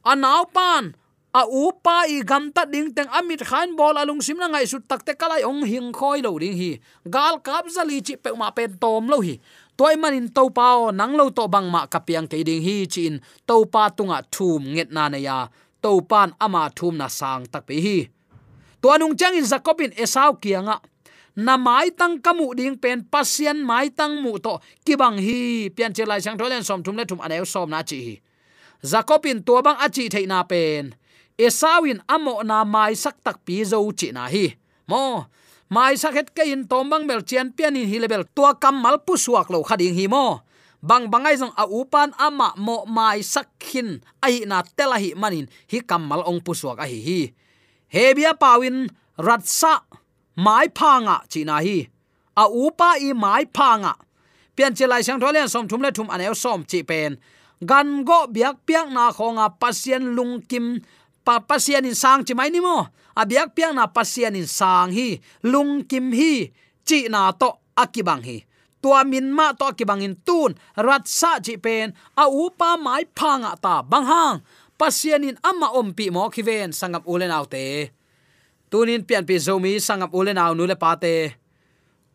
Anaw 0.04 0.48
pan, 0.54 0.94
a 1.34 1.44
u 1.44 1.72
pa 1.84 2.08
i 2.08 2.22
gam 2.24 2.52
ta 2.52 2.64
ding 2.64 2.94
teng 2.94 3.10
amit 3.12 3.44
khan 3.44 3.76
bol 3.76 3.98
alung 3.98 4.22
sim 4.24 4.38
na 4.38 4.48
ngai 4.48 4.64
su 4.64 4.78
takte 4.80 5.12
kalai 5.18 5.44
ong 5.44 5.66
hing 5.66 5.92
khoi 5.92 6.22
lo 6.24 6.38
ding 6.38 6.56
hi. 6.56 6.80
Gal 7.04 7.40
kap 7.44 7.68
zali 7.68 8.00
chi 8.00 8.16
pe 8.16 8.32
ma 8.32 8.48
pen 8.50 8.78
tom 8.80 9.08
lo 9.12 9.20
hi. 9.20 9.36
Toy 9.78 9.94
manin 9.94 10.26
to 10.32 10.50
pao 10.50 10.90
nang 10.90 11.14
lo 11.14 11.30
to 11.30 11.46
bang 11.46 11.68
ma 11.70 11.86
kapiang 11.86 12.26
ke 12.26 12.42
ding 12.42 12.62
hi 12.62 12.86
chin 12.86 13.20
to 13.46 13.66
pa 13.66 13.90
tunga 13.92 14.24
thum 14.32 14.64
nget 14.74 14.90
na 14.90 15.08
na 15.12 15.18
ya. 15.18 15.48
To 15.82 16.00
pan 16.02 16.34
ama 16.40 16.70
thum 16.74 16.96
na 16.98 17.06
sang 17.06 17.46
tak 17.46 17.68
pe 17.68 17.76
hi. 17.78 17.98
To 18.82 18.94
anung 18.94 19.18
chang 19.18 19.34
in 19.34 19.44
zakopin 19.44 19.92
esau 19.98 20.38
kianga 20.38 20.78
na 21.38 21.54
mai 21.54 21.94
tang 21.94 22.18
kamu 22.18 22.50
ding 22.58 22.74
pen, 22.74 23.06
pasien 23.06 23.62
mai 23.62 23.94
tang 23.94 24.18
mu 24.18 24.42
to 24.42 24.58
kibang 24.82 25.22
hi, 25.22 25.70
pian 25.70 25.94
chelai 25.94 26.18
sang 26.18 26.34
tholen 26.34 26.66
som 26.66 26.82
thum 26.82 26.98
le 26.98 27.06
thum 27.06 27.22
aneu 27.22 27.46
som 27.46 27.70
na 27.70 27.86
chi 27.86 27.98
hi. 28.02 28.14
Zakopin 28.82 29.46
to 29.46 29.62
bang 29.62 29.78
achi 29.78 30.10
theina 30.10 30.42
pen. 30.42 30.98
Esawin 31.38 32.02
amo 32.10 32.42
na 32.42 32.66
mai 32.66 32.98
sak 32.98 33.22
tak 33.22 33.46
pi 33.46 33.62
zo 33.62 33.78
chi 33.94 34.10
na 34.10 34.26
hi. 34.26 34.58
Mo, 34.90 35.30
mai 35.70 35.94
sak 35.94 36.18
het 36.18 36.28
ke 36.34 36.42
in 36.42 36.66
tombang 36.66 37.06
mel 37.06 37.22
chen 37.22 37.54
pian 37.54 37.78
in 37.78 37.86
hilebel 37.86 38.26
tua 38.34 38.58
kamal 38.58 38.98
pu 39.06 39.14
suak 39.14 39.46
lo 39.46 39.62
khading 39.62 39.94
hi 39.94 40.10
mo. 40.10 40.42
Bang 40.82 41.06
bangai 41.06 41.38
jong 41.38 41.54
a 41.54 41.70
upan 41.70 42.14
ama 42.18 42.54
mo 42.58 42.82
mai 42.86 43.22
sakhin 43.22 44.02
ai 44.22 44.42
na 44.42 44.66
telahi 44.66 45.14
manin, 45.14 45.46
hi 45.70 45.78
kamal 45.86 46.26
ong 46.26 46.42
pu 46.42 46.50
suak 46.50 46.82
a 46.82 46.86
hi 46.86 46.98
hi. 46.98 47.20
Hebia 47.94 48.34
pawin 48.34 48.90
ratsa 49.14 49.86
mai 50.44 50.66
phanga 50.78 51.16
china 51.32 51.56
hi 51.66 51.78
a 52.42 52.44
upa 52.64 52.90
i 53.06 53.10
mai 53.24 53.44
phanga 53.56 53.92
pian 54.58 54.74
chelai 54.74 55.06
sang 55.06 55.22
tholen 55.22 55.46
som 55.46 55.70
thum 55.70 55.80
le 55.86 55.90
thum 55.94 56.08
anel 56.14 56.34
som 56.34 56.66
chi 56.70 56.82
pen. 56.90 57.14
Gan 57.70 58.02
go 58.08 58.26
biak 58.34 58.56
piak 58.66 58.86
na 58.90 59.04
khonga 59.16 59.46
pasien 59.60 60.02
lung 60.16 60.42
kim 60.50 60.66
pa 61.26 61.38
pasien 61.48 61.86
in 61.86 61.94
sang 61.94 62.26
chi 62.26 62.34
mai 62.34 62.50
ni 62.50 62.58
mo. 62.66 62.76
Abiak 63.20 63.54
piang 63.54 63.74
na 63.78 63.86
pasien 63.86 64.34
in 64.40 64.46
sang 64.46 64.90
hi, 64.90 65.08
lung 65.42 65.86
kim 65.90 66.10
hi, 66.18 66.50
chi 66.88 66.98
na 67.10 67.30
to 67.40 67.50
akibang 67.82 68.22
hi. 68.26 68.36
Tua 68.82 69.02
min 69.10 69.30
ma 69.30 69.46
to 69.58 69.64
akibang 69.70 70.02
in 70.06 70.14
tun, 70.26 70.54
rat 70.86 71.04
sa 71.06 71.38
chi 71.46 71.54
pen. 71.64 71.94
A 72.22 72.24
upa 72.26 72.70
mai 72.78 73.02
phanga 73.18 73.54
ta 73.62 73.82
bang 73.82 74.06
hang. 74.10 74.36
Pasien 74.78 75.22
in 75.28 75.38
ama 75.42 75.68
om 75.78 75.94
pi 75.94 76.10
mo 76.10 76.30
khiven 76.34 76.70
sangam 76.78 77.02
ulen 77.06 77.34
autte 77.38 77.97
tunin 78.70 79.02
pian 79.08 79.24
pi 79.28 79.36
zomi 79.46 79.80
sangam 79.86 80.10
ulen 80.18 80.38
au 80.38 80.54
nu 80.54 80.64
le 80.66 80.76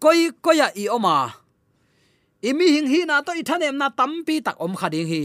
koi, 0.04 0.32
koya 0.44 0.68
i 0.76 0.90
oma. 0.90 1.32
Imi 2.44 2.66
hing 2.76 2.88
hi 2.92 3.00
na 3.08 3.24
to 3.24 3.32
ithanem 3.32 3.80
na 3.80 3.88
tampi 3.88 4.44
tak 4.44 4.60
om 4.60 4.76
khading 4.76 5.08
hi. 5.08 5.24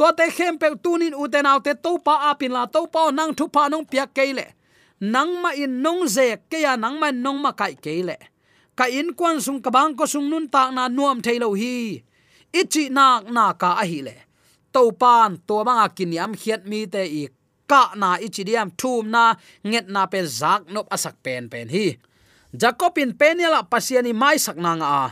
To 0.00 0.08
te 0.16 0.24
khem 0.36 0.56
pe 0.56 0.72
tunin 0.84 1.12
u 1.12 1.28
te 1.28 1.44
naw 1.44 1.58
te 1.60 1.72
to 1.84 2.00
pa 2.06 2.32
apin 2.32 2.52
la 2.56 2.64
to 2.64 2.80
pa 2.94 3.12
nang 3.12 3.36
thu 3.36 3.44
pa 3.52 3.68
nong 3.68 3.84
pia 3.84 4.08
keile 4.16 4.46
nang 5.14 5.32
ma 5.42 5.50
in 5.52 5.72
nong 5.84 6.08
ze 6.08 6.40
ke 6.50 6.58
ya 6.64 6.72
nang 6.80 6.96
ma 7.00 7.08
nong 7.12 7.38
ma 7.44 7.52
kai 7.60 7.74
keile 7.84 8.16
ka 8.78 8.84
in 8.88 9.12
kwan 9.18 9.36
sung 9.44 9.60
ka 9.64 9.68
bang 9.76 9.92
ko 9.92 10.04
sung 10.08 10.32
nun 10.32 10.48
ta 10.48 10.72
na 10.72 10.88
nuam 10.88 11.20
thailo 11.20 11.52
hi. 11.60 12.00
Ichi 12.60 12.88
nak 12.88 13.28
na 13.28 13.52
ka 13.52 13.76
a 13.76 13.84
hi 13.84 14.00
le. 14.06 14.16
To 14.72 14.82
pan 14.96 15.36
to 15.46 15.60
manga 15.66 15.86
kin 15.96 16.16
yam 16.16 16.32
khiat 16.40 16.64
mi 16.64 16.88
te 16.88 17.02
i 17.04 17.28
ka 17.70 17.82
na 18.00 18.18
ichidiam 18.26 18.68
thum 18.80 19.04
na 19.14 19.24
nget 19.68 19.86
na 19.94 20.02
pen 20.12 20.26
zak 20.40 20.62
nop 20.74 20.86
asak 20.94 21.16
pen 21.24 21.44
pen 21.52 21.66
hi 21.74 21.86
jacobin 22.60 23.10
penela 23.20 23.60
pasiani 23.72 24.12
mai 24.22 24.38
sakna 24.46 24.72
nga 24.80 24.88
a 25.02 25.04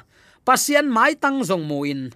pasian 0.49 0.87
mai 0.89 1.13
tang 1.23 1.45
zong 1.45 1.69
muin. 1.69 2.09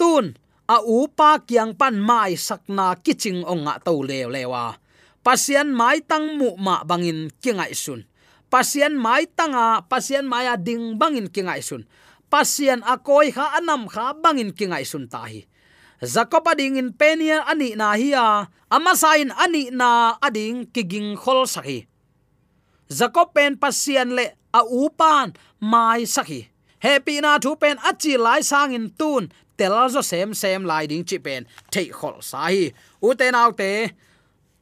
Tun, 0.00 0.32
a 0.64 0.76
u 0.80 1.04
pa 1.18 1.30
kyang 1.48 1.76
pan 1.80 2.00
mai 2.08 2.32
sakna 2.46 2.96
kiching 3.04 3.44
onga 3.52 3.74
to 3.84 3.94
lew 4.08 4.28
lewa 4.32 4.64
pasian 5.26 5.74
mai 5.74 5.98
tang 6.06 6.38
mu 6.38 6.54
ma 6.54 6.86
bangin 6.86 7.34
kingai 7.42 7.74
sun. 7.74 8.06
Pasian 8.46 8.94
mai 8.94 9.26
tanga, 9.26 9.82
pasian 9.90 10.22
maya 10.30 10.54
ding 10.54 10.94
bangin 10.94 11.26
kingai 11.26 11.58
sun. 11.58 11.82
Pasian 12.30 12.78
akoi 12.86 13.34
kha 13.34 13.58
anam 13.58 13.90
kha 13.90 14.14
bangin 14.22 14.54
kingai 14.54 14.86
sun 14.86 15.10
ta 15.10 15.26
hi 15.26 15.42
zakopa 16.02 16.56
ding 16.56 16.76
in 16.76 16.92
penia 16.92 17.46
ani 17.46 17.74
na 17.74 17.96
hiya 17.96 18.48
amasain 18.70 19.32
ani 19.36 19.70
na 19.70 20.16
ading 20.22 20.66
kiging 20.74 21.16
khol 21.16 21.46
sahi 21.46 21.86
zakop 22.88 23.34
pen 23.34 23.56
pasian 23.56 24.12
le 24.12 24.26
a 24.52 24.60
upan 24.64 25.32
mai 25.60 26.04
sahi 26.04 26.48
happy 26.84 27.20
na 27.20 27.38
thu 27.38 27.56
pen 27.56 27.76
achi 27.80 28.16
lai 28.16 28.40
sang 28.40 28.74
in 28.76 28.90
tun 29.00 29.32
telazo 29.58 30.02
sem 30.04 30.34
sem 30.34 30.64
lai 30.64 30.86
ding 30.86 31.04
chi 31.08 31.18
pen 31.18 31.42
thei 31.72 31.88
khol 31.98 32.16
sahi. 32.30 32.72
Uten 33.02 33.34
u 33.34 33.52
te 33.60 33.70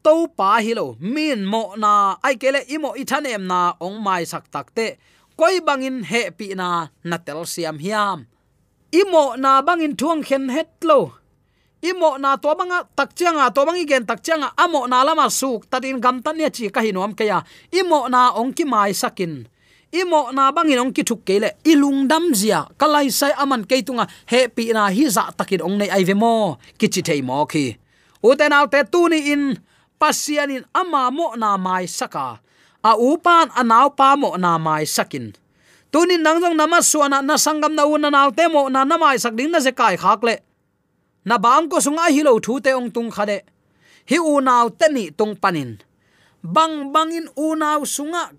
to 0.04 0.14
pa 0.38 0.60
hi 0.64 0.72
lo, 0.78 0.86
min 1.00 1.40
mo 1.52 1.62
na, 1.76 2.16
ai 2.26 2.34
kele 2.42 2.60
imo 2.74 2.90
ithanem 3.02 3.42
na 3.50 3.60
ong 3.80 3.98
mai 4.06 4.24
sak 4.32 4.44
takte 4.54 4.86
koi 5.38 5.56
bangin 5.66 6.04
he 6.10 6.30
pi 6.38 6.46
na 6.60 6.68
natel 7.10 7.40
siam 7.52 7.78
hiam. 7.84 8.18
Imo 9.00 9.24
na 9.36 9.62
bangin 9.66 9.96
thuang 9.96 10.22
khen 10.28 10.44
het 10.56 10.72
lo 10.88 11.00
imo 11.84 12.16
na 12.16 12.36
to 12.40 12.50
banga 12.56 12.88
takchanga 12.96 13.52
to 13.54 13.60
bangi 13.68 13.84
gen 13.84 14.04
takchanga 14.08 14.56
amo 14.56 14.86
na 14.88 15.04
lama 15.04 15.28
suk 15.28 15.68
tatin 15.70 16.00
gam 16.00 16.24
tan 16.24 16.36
ne 16.40 16.48
chi 16.48 16.72
ka 16.72 16.80
hinom 16.80 17.12
ke 17.18 17.24
ya 17.28 17.44
imo 17.72 18.08
na 18.08 18.32
ongki 18.40 18.64
mai 18.64 18.92
sakin. 18.96 19.44
Imo 19.94 20.34
na 20.34 20.50
bangin 20.50 20.82
ongki 20.82 21.06
thuk 21.06 21.22
ke 21.22 21.38
le 21.38 21.48
ilung 21.62 22.10
dam 22.10 22.34
zia, 22.34 22.66
kalai 22.80 23.14
sai 23.14 23.30
aman 23.38 23.62
ke 23.62 23.78
tunga 23.86 24.08
he 24.26 24.48
pi 24.48 24.74
na 24.74 24.90
hi 24.90 25.04
za 25.06 25.30
takin 25.38 25.62
ong 25.62 25.76
nei 25.78 25.90
ai 25.92 26.02
ve 26.08 26.14
mo 26.18 26.58
kichi 26.80 27.00
thei 27.06 27.22
mo 27.22 27.46
khi. 27.46 27.76
Uten 28.24 28.56
au 28.56 28.66
te 28.66 28.80
tu 28.92 29.06
ni 29.12 29.30
in 29.30 29.54
pasianin 30.00 30.64
ama 30.74 31.12
mo 31.14 31.36
na 31.36 31.54
mai 31.60 31.86
saka. 31.86 32.42
A 32.82 32.92
upan 32.98 33.54
anaw 33.54 33.94
pa 33.94 34.16
mo 34.16 34.34
na 34.34 34.58
mai 34.58 34.82
sakin. 34.82 35.30
Tunin 35.94 36.26
nangjong 36.26 36.58
nama 36.58 36.82
suana, 36.82 37.22
na 37.22 37.38
sangam 37.38 37.70
na 37.70 37.86
una 37.86 38.10
naw 38.10 38.34
te 38.34 38.50
mo 38.50 38.66
na 38.66 38.82
namai 38.82 39.14
sak 39.14 39.38
ding 39.38 39.54
na 39.54 39.62
je 39.62 39.70
kai 39.70 39.94
khak 39.94 40.26
le 40.26 40.42
na 41.24 41.38
bang 41.38 41.68
ko 41.68 41.80
sunga 41.80 42.12
hi 42.14 42.22
lo 42.22 42.38
thu 42.44 42.60
te 42.60 42.70
ong 42.72 42.90
tung 42.94 43.10
khade 43.10 43.38
hi 44.10 44.18
u 44.20 44.40
naw 44.40 44.68
te 44.78 44.86
ni 44.92 45.10
tung 45.10 45.34
panin. 45.42 45.80
Bang 46.42 46.92
bangin 46.92 47.28
u 47.36 47.56
naw 47.56 47.80
sunga 47.84 48.32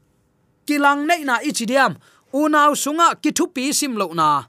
kilang 0.65 1.05
nei 1.09 1.23
na 1.25 1.41
ichidiam 1.41 1.97
unaw 2.33 2.75
sunga 2.75 3.15
ki 3.21 3.31
thu 3.37 3.47
pi 3.55 3.73
sim 3.73 3.97
lo 3.97 4.13
na. 4.13 4.45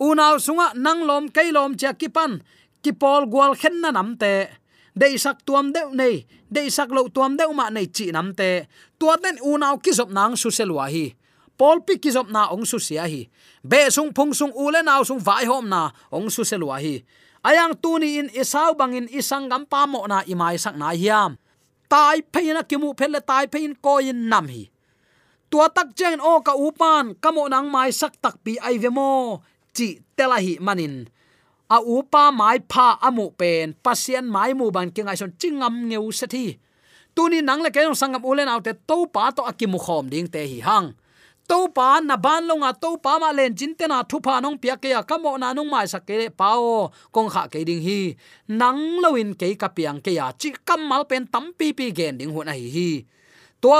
Unaw 0.00 0.34
sunga 0.42 0.74
nang 0.74 1.06
lom 1.08 1.28
kai 1.28 1.50
lom 1.56 1.76
cha 1.80 1.92
ki 1.92 2.08
pan, 2.08 2.42
ki 2.82 2.92
pol 3.00 3.26
gwal 3.32 3.52
khen 3.60 3.80
na 3.80 3.90
nam 3.90 4.16
te. 4.16 4.32
Dei 4.96 5.14
sak 5.20 5.44
tuam 5.46 5.72
deuh 5.74 5.92
nei 5.92 6.24
dei 6.48 6.68
sak 6.70 6.88
lo 6.96 7.08
tuam 7.14 7.36
deuh 7.36 7.52
ma 7.52 7.68
nei 7.70 7.86
chi 7.86 8.10
nam 8.10 8.34
te. 8.34 8.66
Tua 8.98 9.16
u 9.16 9.54
unaw 9.54 9.76
ki 9.84 9.92
zop 9.92 10.10
nang 10.10 10.36
su 10.36 10.48
selwa 10.50 10.88
hi. 10.88 11.14
Pol 11.56 11.80
pi 11.86 11.98
ki 12.02 12.10
zop 12.10 12.28
na 12.30 12.48
ong 12.52 12.66
su 12.66 12.78
sia 12.78 13.04
hi. 13.06 13.28
Be 13.64 13.90
sung 13.90 14.12
phung 14.16 14.32
sung 14.34 14.52
ule 14.52 14.82
naw 14.82 15.04
sung 15.04 15.20
vai 15.20 15.44
hom 15.44 15.68
na 15.68 15.90
ong 16.10 16.28
su 16.30 16.42
selwa 16.44 16.80
hi 16.80 17.04
ayang 17.46 17.78
tuni 17.78 18.18
in 18.18 18.28
isau 18.34 18.74
bangin 18.74 19.06
isang 19.14 19.46
gam 19.46 19.62
pa 19.62 19.86
mo 19.86 20.02
na 20.10 20.26
imai 20.26 20.58
sak 20.58 20.74
na 20.74 20.90
hiam 20.90 21.38
tai 21.86 22.26
pheina 22.34 22.66
kimu 22.66 22.98
phele 22.98 23.22
tai 23.22 23.46
phein 23.46 23.78
ko 23.78 24.02
in 24.02 24.26
nam 24.26 24.50
hi. 24.50 24.66
Tua 25.46 25.70
tak 25.70 25.94
chen 25.94 26.18
o 26.18 26.42
ka 26.42 26.58
upan, 26.58 27.14
kamo 27.22 27.46
nang 27.46 27.70
mai 27.70 27.94
sak 27.94 28.18
tak 28.18 28.42
pi 28.42 28.58
ai 28.58 28.82
vemo 28.82 29.38
chi 29.70 30.02
telahi 30.18 30.58
manin. 30.58 31.06
A 31.70 31.78
upa 31.78 32.34
mai 32.34 32.58
pha 32.66 32.98
amu 32.98 33.30
pen, 33.30 33.78
pasien 33.78 34.26
mai 34.26 34.50
mu 34.58 34.74
ban 34.74 34.90
ke 34.90 35.06
ngai 35.06 35.18
son 35.18 35.30
chingam 35.38 35.86
ngeu 35.86 36.10
sathi 36.10 36.58
tuni 37.16 37.40
nang 37.40 37.64
le 37.64 37.70
ke 37.72 37.80
sangam 37.96 38.22
ulen 38.26 38.50
autte 38.50 38.76
to 38.84 39.06
pa 39.08 39.30
to 39.32 39.42
akimu 39.46 39.78
khom 39.78 40.10
ding 40.12 40.28
te 40.28 40.42
hi 40.44 40.58
hang 40.60 40.92
to 41.48 41.70
pa 41.70 42.02
na 42.02 42.16
ban 42.18 42.42
longa 42.48 42.70
to 42.82 42.98
pa 42.98 43.18
ma 43.22 43.30
len 43.30 43.54
chin 43.58 43.72
te 43.78 43.86
na 43.86 44.02
thu 44.10 44.18
pa 44.26 44.42
nong 44.42 44.58
pia 44.62 44.74
ke 44.82 44.88
ya 44.94 45.00
kamo 45.02 45.38
na 45.38 45.54
nong 45.56 45.70
mai 45.70 45.86
sak 45.86 46.02
ke 46.08 46.28
pao 46.40 46.90
kong 47.14 47.30
kha 47.30 47.42
ke 47.52 47.62
ding 47.68 47.82
hi. 47.86 48.00
Nang 48.60 49.00
loin 49.02 49.30
ke 49.40 49.54
ka 49.54 49.68
piang 49.76 49.98
ke 50.04 50.10
ya 50.18 50.26
chi 50.40 50.50
kamal 50.68 51.02
pen 51.10 51.24
tam 51.32 51.54
pi 51.58 51.72
pi 51.78 51.86
gen 51.98 52.18
ding 52.18 52.32
hu 52.34 52.40
na 52.44 52.52
hi 52.52 52.68
hi. 52.76 52.90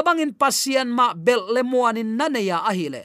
Bang 0.07 0.19
in 0.19 0.35
pasian 0.35 0.89
ma 0.91 1.15
bel 1.15 1.43
le 1.55 1.63
muanin 1.63 2.19
na 2.19 2.27
ne 2.27 2.41
ya 2.43 2.59
le. 2.95 3.03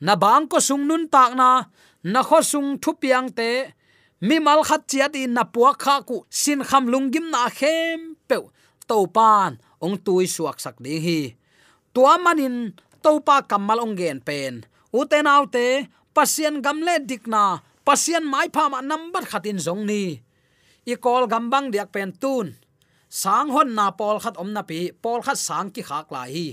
Na 0.00 0.12
bang 0.16 0.44
ko 0.50 0.58
sung 0.60 0.84
nun 0.88 1.08
tak 1.08 1.32
na 1.40 1.48
na 2.02 2.20
kho 2.28 2.42
sung 2.42 2.68
thu 2.82 2.90
piang 3.00 3.28
te, 3.38 3.72
mi 4.20 4.36
mal 4.38 4.60
khat 4.68 4.82
chiat 4.90 5.14
in 5.16 5.32
na 5.36 5.44
puak 5.44 5.78
kha 5.78 5.94
ku 6.08 6.16
sin 6.28 6.60
kham 6.68 6.84
lungim 6.92 7.30
na 7.30 7.48
khem 7.48 8.18
pe 8.28 8.36
to 8.88 8.98
pan 9.16 9.56
ong 9.84 9.96
tui 10.04 10.26
suak 10.26 10.60
sak 10.64 10.76
ding 10.84 11.00
hi. 11.06 11.20
Tua 11.94 12.16
manin 12.24 12.72
topa 13.04 13.42
kamal 13.50 13.82
ongen 13.82 14.22
pen. 14.22 14.64
U 14.94 15.02
autte 15.02 15.50
te, 15.50 15.66
pasien 16.14 16.62
gamle 16.62 17.02
dikna 17.02 17.62
pasien 17.84 18.22
mai 18.22 18.48
pha 18.54 18.70
ma 18.70 18.80
number 18.80 19.24
khatin 19.26 19.58
zong 19.58 19.82
ni. 19.86 20.22
I 20.86 20.94
kol 20.98 21.26
gambang 21.26 21.70
diak 21.70 21.90
pen 21.94 22.10
tun. 22.14 22.54
Sang 23.10 23.50
hon 23.54 23.74
na 23.74 23.92
pol 23.92 24.18
khat 24.22 24.38
om 24.40 24.50
na 24.54 24.62
pi 24.62 24.90
pol 25.02 25.20
khat 25.22 25.38
sang 25.38 25.68
ki 25.74 25.82
khak 25.82 26.08
lai 26.14 26.30
hi. 26.32 26.48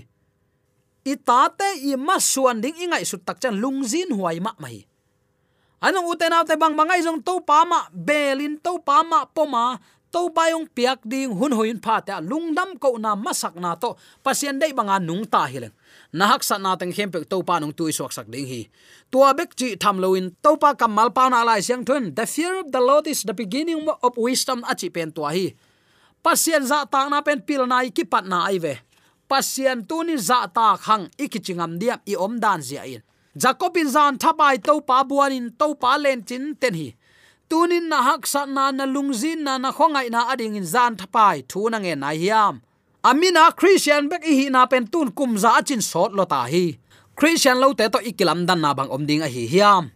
I 1.11 1.13
ta 1.15 1.47
te 1.49 1.69
i 1.89 1.95
ma 1.95 2.19
suan 2.19 2.61
ding 2.61 2.77
ingai 2.77 3.05
su 3.07 3.17
tak 3.17 3.37
chan 3.41 3.55
lungzin 3.61 4.11
huai 4.17 4.37
ma 4.43 4.51
mai. 4.59 4.85
Anong 5.79 6.11
uten 6.11 6.35
te 6.43 6.55
bang 6.59 6.75
bangai 6.75 6.99
zong 6.99 7.23
to 7.23 7.39
pa 7.39 7.63
ma, 7.63 7.87
belin 7.95 8.59
to 8.59 8.83
pa 8.83 8.99
ma, 8.99 9.23
poma 9.23 9.79
to 10.11 10.27
bayong 10.35 10.67
piak 10.67 10.99
ding 11.07 11.31
hun 11.31 11.55
hoin 11.55 11.79
pha 11.79 12.03
ta 12.03 12.19
lungdam 12.19 12.75
ko 12.81 12.97
na 12.99 13.15
masak 13.15 13.55
na 13.55 13.79
to, 13.79 13.95
pasien 14.25 14.59
dei 14.59 14.75
banga 14.75 14.99
nung 14.99 15.23
ta 15.23 15.47
hileng 15.47 15.71
nahak 16.13 16.41
sat 16.43 16.61
na 16.61 16.75
teng 16.75 16.93
khem 16.93 17.11
pe 17.11 17.23
to 17.23 17.41
pa 17.43 17.59
nong 17.59 17.73
tui 17.73 17.91
suak 17.91 18.13
sak 18.13 18.27
ding 18.29 18.47
hi. 18.47 18.69
Tua 19.11 19.33
bek 19.33 19.55
chi 19.55 19.75
tham 19.75 19.97
loin 20.01 20.35
to 20.43 20.57
pa 20.57 20.73
kamal 20.73 21.09
pa 21.13 21.29
na 21.29 21.43
lai 21.43 21.61
siang 21.61 21.85
thun. 21.85 22.15
The 22.15 22.25
fear 22.25 22.59
of 22.59 22.71
the 22.71 22.81
lord 22.81 23.07
is 23.07 23.23
the 23.23 23.33
beginning 23.33 23.85
of 23.85 24.17
wisdom 24.17 24.63
achi 24.65 24.89
pen 24.89 25.11
tua 25.11 25.29
hi. 25.33 25.53
Pasien 26.23 26.65
za 26.65 26.85
ta 26.85 27.09
na 27.09 27.21
pen 27.21 27.41
pil 27.41 27.65
na 27.67 27.85
ki 27.89 28.03
pat 28.03 28.25
na 28.25 28.49
ai 28.49 28.57
ve. 28.57 28.75
Pasien 29.29 29.85
tu 29.87 30.03
ni 30.03 30.17
za 30.17 30.47
ta 30.47 30.77
khang 30.77 31.09
ikichingam 31.17 31.77
dia 31.79 32.01
i 32.05 32.15
om 32.15 32.39
dan 32.39 32.61
zia 32.61 32.83
in. 32.83 33.01
Jacobin 33.37 33.87
zan 33.87 34.17
thapai 34.17 34.57
to 34.63 34.81
pa 34.81 35.03
buanin 35.03 35.53
to 35.57 35.75
pa 35.75 35.95
len 35.95 36.25
chin 36.25 36.55
ten 36.59 36.73
hi. 36.73 36.89
Tunin 37.49 37.89
na 37.89 38.01
hak 38.05 38.29
sa 38.29 38.45
na 38.45 38.69
na 38.69 38.85
lungzin 38.85 39.41
na 39.41 39.57
na 39.57 39.71
khongai 39.71 40.09
na 40.09 40.29
ading 40.29 40.55
in 40.55 40.65
zan 40.65 40.93
thapai 40.97 41.41
thu 41.49 41.69
na 41.69 41.77
nge 41.81 41.95
na 41.97 42.09
hiam 42.13 42.61
amina, 43.03 43.51
christian 43.55 44.11
bek 44.11 44.23
hi 44.27 44.51
na 44.51 44.67
pen 44.67 44.87
tun 44.87 45.11
kum 45.15 45.37
za 45.39 45.61
chin 45.63 45.81
sot 45.81 46.11
lo 46.11 46.27
ta 46.27 46.43
à 46.43 46.51
hi 46.51 46.75
christian 47.15 47.57
lo 47.59 47.71
te 47.73 47.87
to 47.87 47.99
ikilam 48.03 48.43
dan 48.47 48.59
na 48.61 48.73
bang 48.75 48.89
om 48.91 49.05
ding 49.07 49.23
a 49.23 49.27
à 49.27 49.29
hi 49.31 49.47
hiam. 49.47 49.91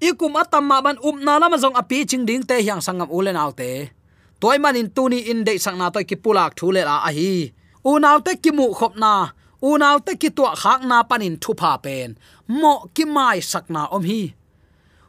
Ikum 0.00 0.36
atam 0.36 0.64
ma 0.68 0.80
ban 0.80 0.96
um 1.04 1.16
na 1.24 1.38
lama 1.38 1.56
zong 1.56 1.76
api 1.76 2.04
ching 2.08 2.24
ding 2.28 2.42
te 2.48 2.56
hyang 2.64 2.80
sangam 2.80 3.08
ulen 3.12 3.36
autte 3.36 3.92
toy 4.40 4.56
manin 4.58 4.88
tuni 4.96 5.18
in 5.30 5.44
de 5.44 5.58
sang 5.58 5.78
na 5.78 5.90
toy 5.90 6.04
ki 6.04 6.16
pulak 6.16 6.52
thule 6.58 6.82
la 6.84 6.96
a 6.98 7.08
à 7.08 7.10
hi 7.12 7.52
u 7.84 7.92
nau 8.00 8.18
te 8.24 8.32
ki 8.42 8.50
mu 8.56 8.66
khop 8.78 8.96
na 8.96 9.32
u 9.60 9.70
nau 9.82 9.96
te 10.06 10.12
ki 10.20 10.28
tua 10.36 10.52
khak 10.62 10.80
na 10.90 10.98
panin 11.08 11.36
thu 11.42 11.52
pha 11.60 11.72
pen 11.84 12.16
mo 12.60 12.74
ki 12.94 13.04
mai 13.04 13.38
sak 13.40 13.64
na 13.74 13.82
om 13.96 14.04
hi 14.10 14.22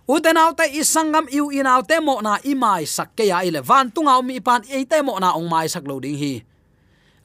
u 0.08 0.16
te 0.24 0.32
nau 0.38 0.52
te 0.60 0.66
isangam 0.80 1.26
iu 1.38 1.46
inaw 1.60 1.82
te 1.90 1.96
mo 2.08 2.16
na 2.28 2.34
i 2.52 2.54
mai 2.64 2.84
sak 2.96 3.10
ke 3.18 3.24
ya 3.32 3.40
ile 3.48 3.62
van 3.70 3.88
tunga 3.94 4.14
om 4.22 4.30
i 4.30 4.40
pan 4.48 4.62
e 4.76 4.84
te 4.92 4.98
mo 5.08 5.14
na 5.24 5.30
ong 5.40 5.48
mai 5.54 5.68
sak 5.74 5.84
lo 5.90 5.96
ding 6.04 6.20
hi 6.24 6.34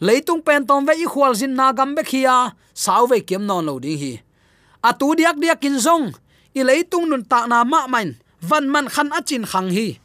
leitung 0.01 0.43
pen 0.43 0.67
tom 0.67 0.87
ve 0.89 0.97
i 0.97 1.07
khwal 1.07 1.37
jin 1.37 1.55
na 1.55 1.73
gam 1.73 1.95
be 1.95 2.03
khia. 2.03 2.57
Sau 2.75 3.07
ve 3.07 3.21
kem 3.21 3.47
non 3.47 3.65
lo 3.67 3.79
ding 3.79 3.99
hi. 3.99 4.13
Atu 4.83 5.15
diak 5.19 5.37
diak 5.37 5.61
kin 5.61 5.77
zong. 5.79 6.13
I 6.55 6.63
leitung 6.65 7.09
nun 7.09 7.25
ta 7.25 7.47
na 7.47 7.65
ma 7.65 7.87
main. 7.87 8.17
Van 8.41 8.69
man 8.73 8.89
khan 8.89 9.13
achin 9.13 9.45
khang 9.45 9.71
hi. 9.71 10.01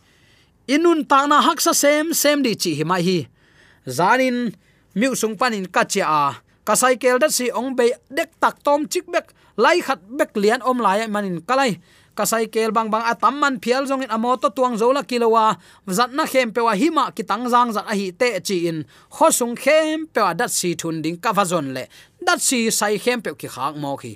Inun 0.68 1.08
ta 1.08 1.26
na 1.26 1.42
hak 1.42 1.62
sa 1.62 1.74
sem 1.74 2.14
sem 2.14 2.44
di 2.44 2.56
chi 2.56 2.76
hi 2.76 2.84
mai 2.84 3.02
hi. 3.02 3.28
Zanin 3.88 4.52
miu 4.96 5.16
sung 5.16 5.38
panin 5.40 5.66
ka 5.66 5.84
cha 5.84 6.04
a. 6.06 6.26
Ka 6.66 6.74
cycle 6.76 7.20
da 7.22 7.30
si 7.30 7.52
ong 7.54 7.76
be 7.78 7.94
dek 8.10 8.32
tak 8.42 8.58
tom 8.66 8.90
chik 8.90 9.06
bek, 9.06 9.30
lai 9.58 9.80
khat 9.86 10.02
bek 10.02 10.34
lian 10.36 10.62
om 10.66 10.82
lai 10.82 11.08
manin 11.08 11.38
kalai 11.46 11.78
kasai 12.18 12.48
kel 12.48 12.72
bang 12.72 12.90
bang 12.90 13.04
atam 13.04 13.36
man 13.40 13.60
phial 13.60 13.86
jong 13.86 14.04
in 14.04 14.10
amoto 14.10 14.50
tuang 14.56 14.78
zola 14.80 15.04
kilowa. 15.04 15.58
Zat 15.88 16.12
na 16.18 16.26
khem 16.26 16.52
pewa 16.56 16.74
hima 16.74 17.12
ki 17.16 17.24
tang 17.24 17.46
jang 17.52 17.70
zat 17.76 17.86
a 17.92 17.94
hi 18.00 18.12
te 18.20 18.40
chi 18.48 18.58
in. 18.70 18.86
Khosung 19.12 19.56
khem 19.64 20.08
pewa 20.14 20.34
dat 20.34 20.52
si 20.52 20.76
thun 20.76 21.02
ding 21.04 21.18
ka 21.18 21.32
vazon 21.38 21.74
le. 21.76 21.84
Dat 22.26 22.40
si 22.42 22.72
sai 22.72 22.98
khem 22.98 23.22
pe 23.22 23.36
ki 23.40 23.48
khak 23.48 23.76
mo 23.76 23.96
khi. 24.02 24.14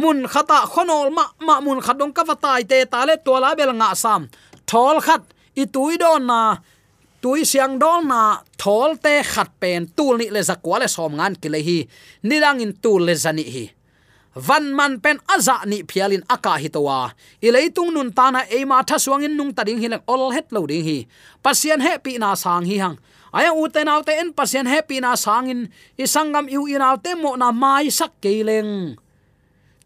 Mun 0.00 0.26
khata 0.32 0.58
khonol 0.72 1.08
ma 1.16 1.24
ma 1.46 1.60
mun 1.60 1.80
khadong 1.80 2.14
ka 2.16 2.22
vatai 2.24 2.62
te 2.70 2.84
ta 2.92 3.04
le 3.04 3.14
to 3.24 3.32
la 3.42 3.54
bel 3.58 3.72
nga 3.76 3.94
sam. 3.94 4.28
Thol 4.70 5.00
khat, 5.06 5.22
i 5.56 5.64
tui 5.66 5.96
don 5.98 6.26
na. 6.30 6.56
Tui 7.20 7.44
siang 7.44 7.76
dol 7.76 8.06
na, 8.08 8.40
thol 8.56 8.96
te 8.96 9.20
khat 9.32 9.50
pen 9.60 9.90
tul 9.96 10.16
ni 10.16 10.30
le 10.32 10.40
zakwa 10.40 10.78
le 10.80 10.88
som 10.88 11.12
ngan 11.18 11.34
ki 11.40 11.48
le 11.52 11.60
hi. 11.66 11.78
Nirang 12.24 12.62
in 12.64 12.72
tul 12.82 13.04
le 13.04 13.14
zani 13.24 13.44
hi 13.54 13.64
van 14.36 14.70
man 14.74 15.00
pen 15.02 15.18
aza 15.26 15.66
ni 15.66 15.82
phialin 15.82 16.22
aka 16.28 16.54
hitowa 16.62 17.10
ileitung 17.42 17.90
nun 17.90 18.14
tana 18.14 18.46
eima 18.46 18.82
tha 18.86 18.98
suangin 18.98 19.34
nung 19.34 19.50
tading 19.50 19.82
hilang 19.82 20.02
ol 20.06 20.30
het 20.30 20.52
lo 20.54 20.66
ding 20.66 20.84
hi. 20.86 21.08
Pasien 21.42 21.80
happy 21.82 22.18
na 22.18 22.34
sang 22.38 22.64
hi 22.64 22.78
hang. 22.78 22.98
Aya 23.32 23.50
uten 23.54 23.90
te 24.06 24.12
en 24.14 24.30
pasien 24.32 24.66
happy 24.66 25.00
na 25.00 25.16
sangin 25.16 25.70
isangam 25.98 26.46
yu 26.46 26.66
in 26.66 26.82
te 27.02 27.14
mo 27.14 27.34
na 27.36 27.50
mai 27.50 27.90
sak 27.90 28.22
keleng 28.22 28.96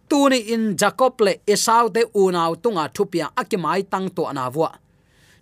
tuni 0.09 0.53
in 0.53 0.77
jacob 0.77 1.21
le 1.21 1.41
esau 1.49 1.89
te 1.89 2.05
unau 2.13 2.57
tunga 2.57 2.89
thupia 2.93 3.33
akimai 3.37 3.83
tang 3.89 4.09
to 4.13 4.29
na 4.33 4.49
wa 4.53 4.73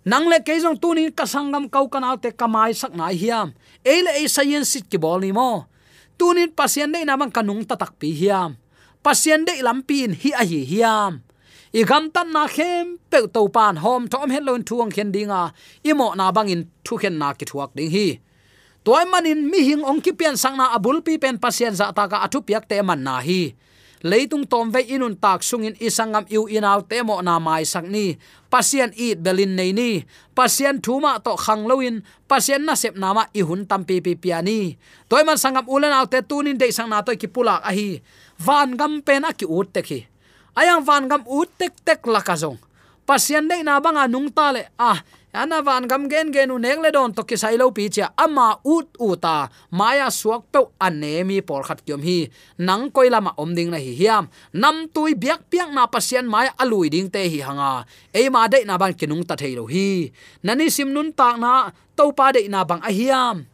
nang 0.05 0.27
le 0.31 0.39
tuni 0.39 0.63
jong 0.63 0.79
tunin 0.79 1.11
ka 1.11 1.23
sangam 1.23 1.67
kau 1.67 1.87
kanau 1.91 2.15
te 2.15 2.31
kamai 2.31 2.71
sak 2.71 2.95
na 2.95 3.11
hiam 3.11 3.51
ele 3.83 4.11
e 4.23 4.27
science 4.27 4.71
sit 4.71 4.87
ki 4.87 4.97
bol 4.97 5.19
ni 5.19 5.31
mo. 5.31 5.67
Tunin 6.15 6.51
pasien 6.55 6.91
nei 6.91 7.03
namang 7.03 7.31
kanung 7.31 7.67
tatak 7.67 7.99
pi 7.99 8.15
hiam 8.15 8.55
pasien 9.03 9.43
dei 9.45 9.59
lampin 9.61 10.15
hi 10.15 10.31
a 10.31 10.43
hi 10.47 10.63
hiam. 10.71 11.21
I 11.73 11.81
gam 11.89 12.09
tan 12.13 12.31
na 12.31 12.47
khem 12.47 12.97
pe 13.11 13.19
to 13.33 13.41
pan 13.49 13.75
hom, 13.83 14.07
thom 14.07 14.29
hen 14.29 14.45
lon 14.45 14.63
thuang 14.63 14.91
khen 14.95 15.09
dinga 15.11 15.51
i 15.83 15.91
mo 15.99 16.13
na 16.15 16.31
bangin 16.31 16.61
thu 16.85 16.97
khen 17.01 17.15
na 17.21 17.33
ki 17.33 17.45
thuak 17.49 17.71
ding 17.77 17.91
hi. 17.91 18.07
Toy 18.83 19.03
manin 19.11 19.47
mi 19.51 19.59
hing 19.67 19.83
ong 19.83 20.03
ki 20.03 20.11
pian 20.11 20.35
sang 20.35 20.55
na 20.59 20.75
abul 20.75 20.99
pi 21.05 21.15
pen 21.15 21.39
pasien 21.39 21.73
za 21.79 21.95
ta 21.95 22.03
ka 22.11 22.17
athu 22.25 22.39
piak 22.47 22.67
te 22.69 22.77
man 22.83 23.01
na 23.03 23.19
hi. 23.19 23.55
Leitung 24.03 24.43
tom 24.43 24.67
ve 24.67 24.83
inun 24.83 25.15
tak 25.15 25.39
sungin 25.47 25.79
isangam 25.79 26.27
iu 26.27 26.43
inaw 26.51 26.83
te 26.83 26.99
mo 27.07 27.23
na 27.23 27.39
mai 27.39 27.63
sakni 27.63 28.19
pasien 28.51 28.91
eat 28.99 29.23
belin 29.23 29.55
nei 29.55 29.71
ni. 29.71 30.03
Pasien 30.35 30.83
thuma 30.83 31.23
to 31.23 31.33
khang 31.39 31.63
loin 31.63 32.03
pasien 32.27 32.67
na 32.67 32.75
sep 32.75 32.99
nama 32.99 33.23
i 33.31 33.41
hun 33.47 33.63
tam 33.63 33.87
pi 33.87 34.03
pi 34.03 34.19
piani 34.19 34.75
toy 35.07 35.23
man 35.23 35.39
sangam 35.39 35.63
ulen 35.71 35.95
autte 35.95 36.19
tunin 36.27 36.59
de 36.59 36.67
sang 36.75 36.91
na 36.91 36.99
to 37.01 37.15
ki 37.15 37.31
pulak 37.31 37.63
a 37.63 37.71
hi 37.71 38.03
van 38.45 38.77
gam 38.79 38.93
pen 39.05 39.25
a 39.29 39.31
ki 39.39 39.45
ut 39.45 39.73
te 39.73 39.81
khi. 39.87 39.99
Ayang 40.59 40.83
van 40.87 41.07
gam 41.09 41.23
ut 41.39 41.49
tek 41.57 41.73
tek 41.85 42.01
lakazong 42.05 42.59
pasien 43.03 43.47
dei 43.47 43.63
na 43.63 43.79
banga 43.83 44.07
nung 44.07 44.31
ta 44.31 44.55
le. 44.55 44.71
Ah 44.79 45.03
ana 45.33 45.65
van 45.65 45.89
gam 45.89 46.07
gen 46.07 46.31
gen 46.31 46.53
u 46.53 46.57
nek 46.61 46.79
le 46.79 46.89
don 46.93 47.11
to 47.11 47.23
ki 47.27 47.35
sai 47.35 47.57
lo 47.59 47.71
pi 47.75 47.89
cha 47.89 48.13
ama 48.15 48.59
ut 48.63 48.87
uta 48.99 49.19
ta. 49.19 49.37
Maya 49.71 50.07
suak 50.07 50.47
pe 50.51 50.59
ane 50.79 51.23
mi 51.27 51.41
por 51.41 51.63
khat 51.67 51.83
kyom 51.85 52.01
hi. 52.01 52.29
Nang 52.57 52.91
koi 52.95 53.09
lama 53.09 53.31
om 53.37 53.51
ding 53.55 53.71
na 53.73 53.77
hi 53.77 53.93
hiam. 53.99 54.29
Nam 54.53 54.87
tui 54.93 55.15
biak 55.15 55.49
piak 55.51 55.69
na 55.75 55.87
pasien 55.87 56.25
maya 56.29 56.51
alui 56.61 56.87
ding 56.89 57.09
te 57.11 57.27
hi 57.27 57.39
hanga. 57.43 57.85
E 58.13 58.29
ma 58.29 58.47
de 58.47 58.63
na 58.65 58.77
ban 58.77 58.93
kinung 58.93 59.25
ta 59.27 59.35
thailo 59.35 59.67
hi. 59.67 60.11
Nani 60.43 60.69
sim 60.69 60.93
nun 60.93 61.11
ta 61.11 61.35
na 61.35 61.71
to 61.97 62.11
pa 62.13 62.31
de 62.31 62.47
na 62.47 62.63
bang 62.63 62.81
a 62.83 62.91
hiam. 62.93 63.45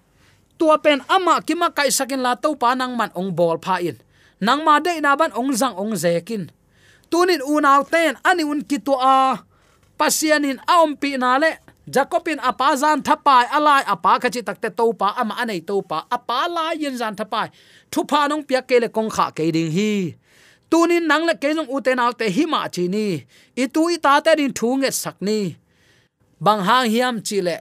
Tua 0.59 0.75
pen 0.83 0.99
ama 1.07 1.39
kima 1.41 1.71
kai 1.71 1.89
sakin 1.89 2.21
la 2.21 2.35
to 2.35 2.53
pa 2.59 2.75
nang 2.75 2.93
man 2.99 3.09
ong 3.15 3.31
bol 3.31 3.57
pha 3.57 3.79
in 3.79 3.97
nang 4.41 4.61
ma 4.65 4.79
de 4.79 4.93
na 5.03 5.15
ban 5.19 5.31
ong 5.39 5.51
zang 5.53 5.75
ong 5.75 5.95
zekin 5.95 6.49
tunin 7.09 7.41
unaw 7.41 7.81
ten, 7.89 8.13
ani 8.23 8.43
un 8.45 8.61
kitu 8.61 8.93
a 8.93 9.41
pasianin 9.97 10.61
aom 10.69 10.95
pi 10.95 11.17
na 11.17 11.37
le. 11.41 11.51
Jacobin 11.89 12.37
apa 12.37 12.77
zan 12.77 13.01
thapai 13.01 13.49
alai 13.49 13.81
apa 13.81 14.21
khachi 14.21 14.45
takte 14.45 14.69
to 14.77 14.93
pa 14.93 15.09
ama 15.17 15.33
anei 15.41 15.57
to 15.65 15.81
pa 15.81 16.05
apa 16.15 16.45
la 16.45 16.65
yin 16.77 16.93
zan 16.93 17.17
thapai. 17.17 17.49
Thu 17.89 18.05
pa 18.05 18.29
nong 18.29 18.45
pia 18.45 18.61
ke 18.61 18.77
le 18.77 18.89
kong 18.93 19.09
kha 19.09 19.33
ke 19.33 19.49
ding 19.49 19.73
hi. 19.73 20.13
Tunin 20.69 21.09
nang 21.09 21.25
le 21.25 21.33
ke 21.33 21.49
jong 21.57 21.65
uten 21.65 21.97
autte 21.97 22.29
hi 22.29 22.45
ma 22.45 22.69
chi 22.69 22.85
ni. 22.93 23.25
I 23.57 23.65
tu 23.73 23.89
i 23.89 23.97
ta 23.97 24.21
te 24.21 24.37
din 24.37 24.53
thu 24.53 24.77
nge 24.77 24.91
sak 24.93 25.17
ni. 25.27 25.57
Bang 26.45 26.61
hang 26.67 26.85
hiam 26.93 27.15
chi 27.27 27.41
le. 27.41 27.57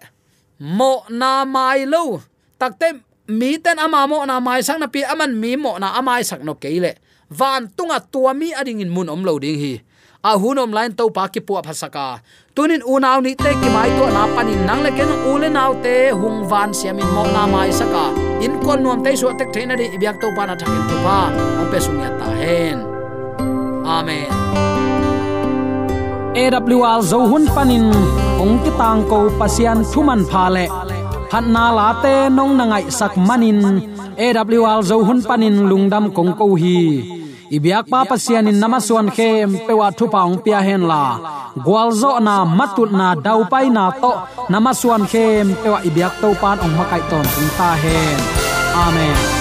Mo 0.60 0.92
na 1.08 1.48
mai 1.54 1.88
lo. 1.88 2.20
Takte 2.60 3.00
mi 3.28 3.60
ten 3.60 3.76
ama 3.76 4.08
mo 4.08 4.24
na 4.24 4.40
mai 4.40 4.64
sang 4.64 4.80
na 4.80 4.88
pi 4.88 5.04
aman 5.04 5.36
mi 5.36 5.52
mo 5.52 5.76
na 5.76 5.92
amai 6.00 6.24
sak 6.24 6.40
no 6.40 6.56
keile 6.56 6.96
van 7.28 7.68
tunga 7.76 8.00
tua 8.00 8.32
mi 8.32 8.56
ading 8.56 8.80
in 8.80 8.88
mun 8.88 9.12
om 9.12 9.20
lo 9.20 9.36
ding 9.38 9.60
hi. 9.60 9.84
A 10.24 10.34
hunom 10.34 10.72
line 10.74 10.96
to 10.98 11.10
pa 11.14 11.28
ki 11.28 11.40
pu 11.46 11.60
phasaka 11.60 12.24
tunin 12.56 12.82
unaw 12.82 13.20
ni 13.20 13.36
te 13.36 13.52
ki 13.60 13.68
mai 13.68 13.92
to 13.98 14.04
na 14.16 14.24
panin 14.34 14.64
nang 14.64 14.80
le 14.82 14.90
ken 14.96 15.12
ule 15.32 15.48
naw 15.52 15.76
te 15.84 16.10
hung 16.10 16.48
van 16.50 16.72
siamin 16.72 17.06
mo 17.14 17.22
na 17.28 17.44
mai 17.46 17.70
saka. 17.70 18.16
In 18.40 18.56
kon 18.64 18.80
nuam 18.82 19.04
te 19.04 19.12
so 19.20 19.28
tek 19.36 19.52
theina 19.52 19.76
di 19.76 19.86
ibyak 19.96 20.16
to 20.24 20.32
pa 20.36 20.48
na 20.48 20.56
thakin 20.56 20.84
tu 20.88 20.96
pa. 21.04 21.28
Om 21.60 21.66
pe 21.70 21.78
sung 21.84 22.00
ya 22.00 22.10
ta 22.20 22.28
hen. 22.40 22.80
Amen. 23.84 24.32
AWR 26.32 27.00
zo 27.10 27.18
hun 27.30 27.44
panin 27.54 27.92
ong 28.40 28.56
ki 28.64 28.72
tang 28.80 29.04
ko 29.10 29.28
pasian 29.36 29.84
thuman 29.92 30.24
pha 30.32 30.48
le 30.56 30.97
phat 31.30 31.44
na 31.54 31.64
la 31.78 31.88
te 32.02 32.14
nong 32.36 32.52
na 32.58 32.64
ngai 32.70 32.86
sak 32.98 33.14
manin. 33.28 33.60
AWR 34.26 34.80
zo 34.88 34.96
hun 35.06 35.20
panin 35.28 35.56
lungdam 35.70 36.04
kong 36.16 36.32
ko 36.38 36.46
hi. 36.62 36.78
Ibyak 37.56 37.88
pa 37.92 38.00
pasian 38.10 38.50
in 38.50 38.60
namaswan 38.60 39.08
khem 39.16 39.48
pewa 39.66 39.88
thu 39.98 40.04
paung 40.14 40.36
pia 40.44 40.60
hen 40.66 40.82
la. 40.90 41.04
Gwalzo 41.64 42.12
na 42.26 42.34
matut 42.58 42.90
na 43.00 43.08
dau 43.24 43.40
pai 43.52 43.66
na 43.76 43.84
to 44.02 44.12
namaswan 44.52 45.04
khem 45.12 45.46
pewa 45.62 45.78
ibyak 45.88 46.14
to 46.20 46.28
pan 46.40 46.58
ong 46.64 46.74
makai 46.78 47.02
ton 47.10 47.26
ta 47.58 47.70
hen. 47.82 48.18
Amen. 48.84 49.38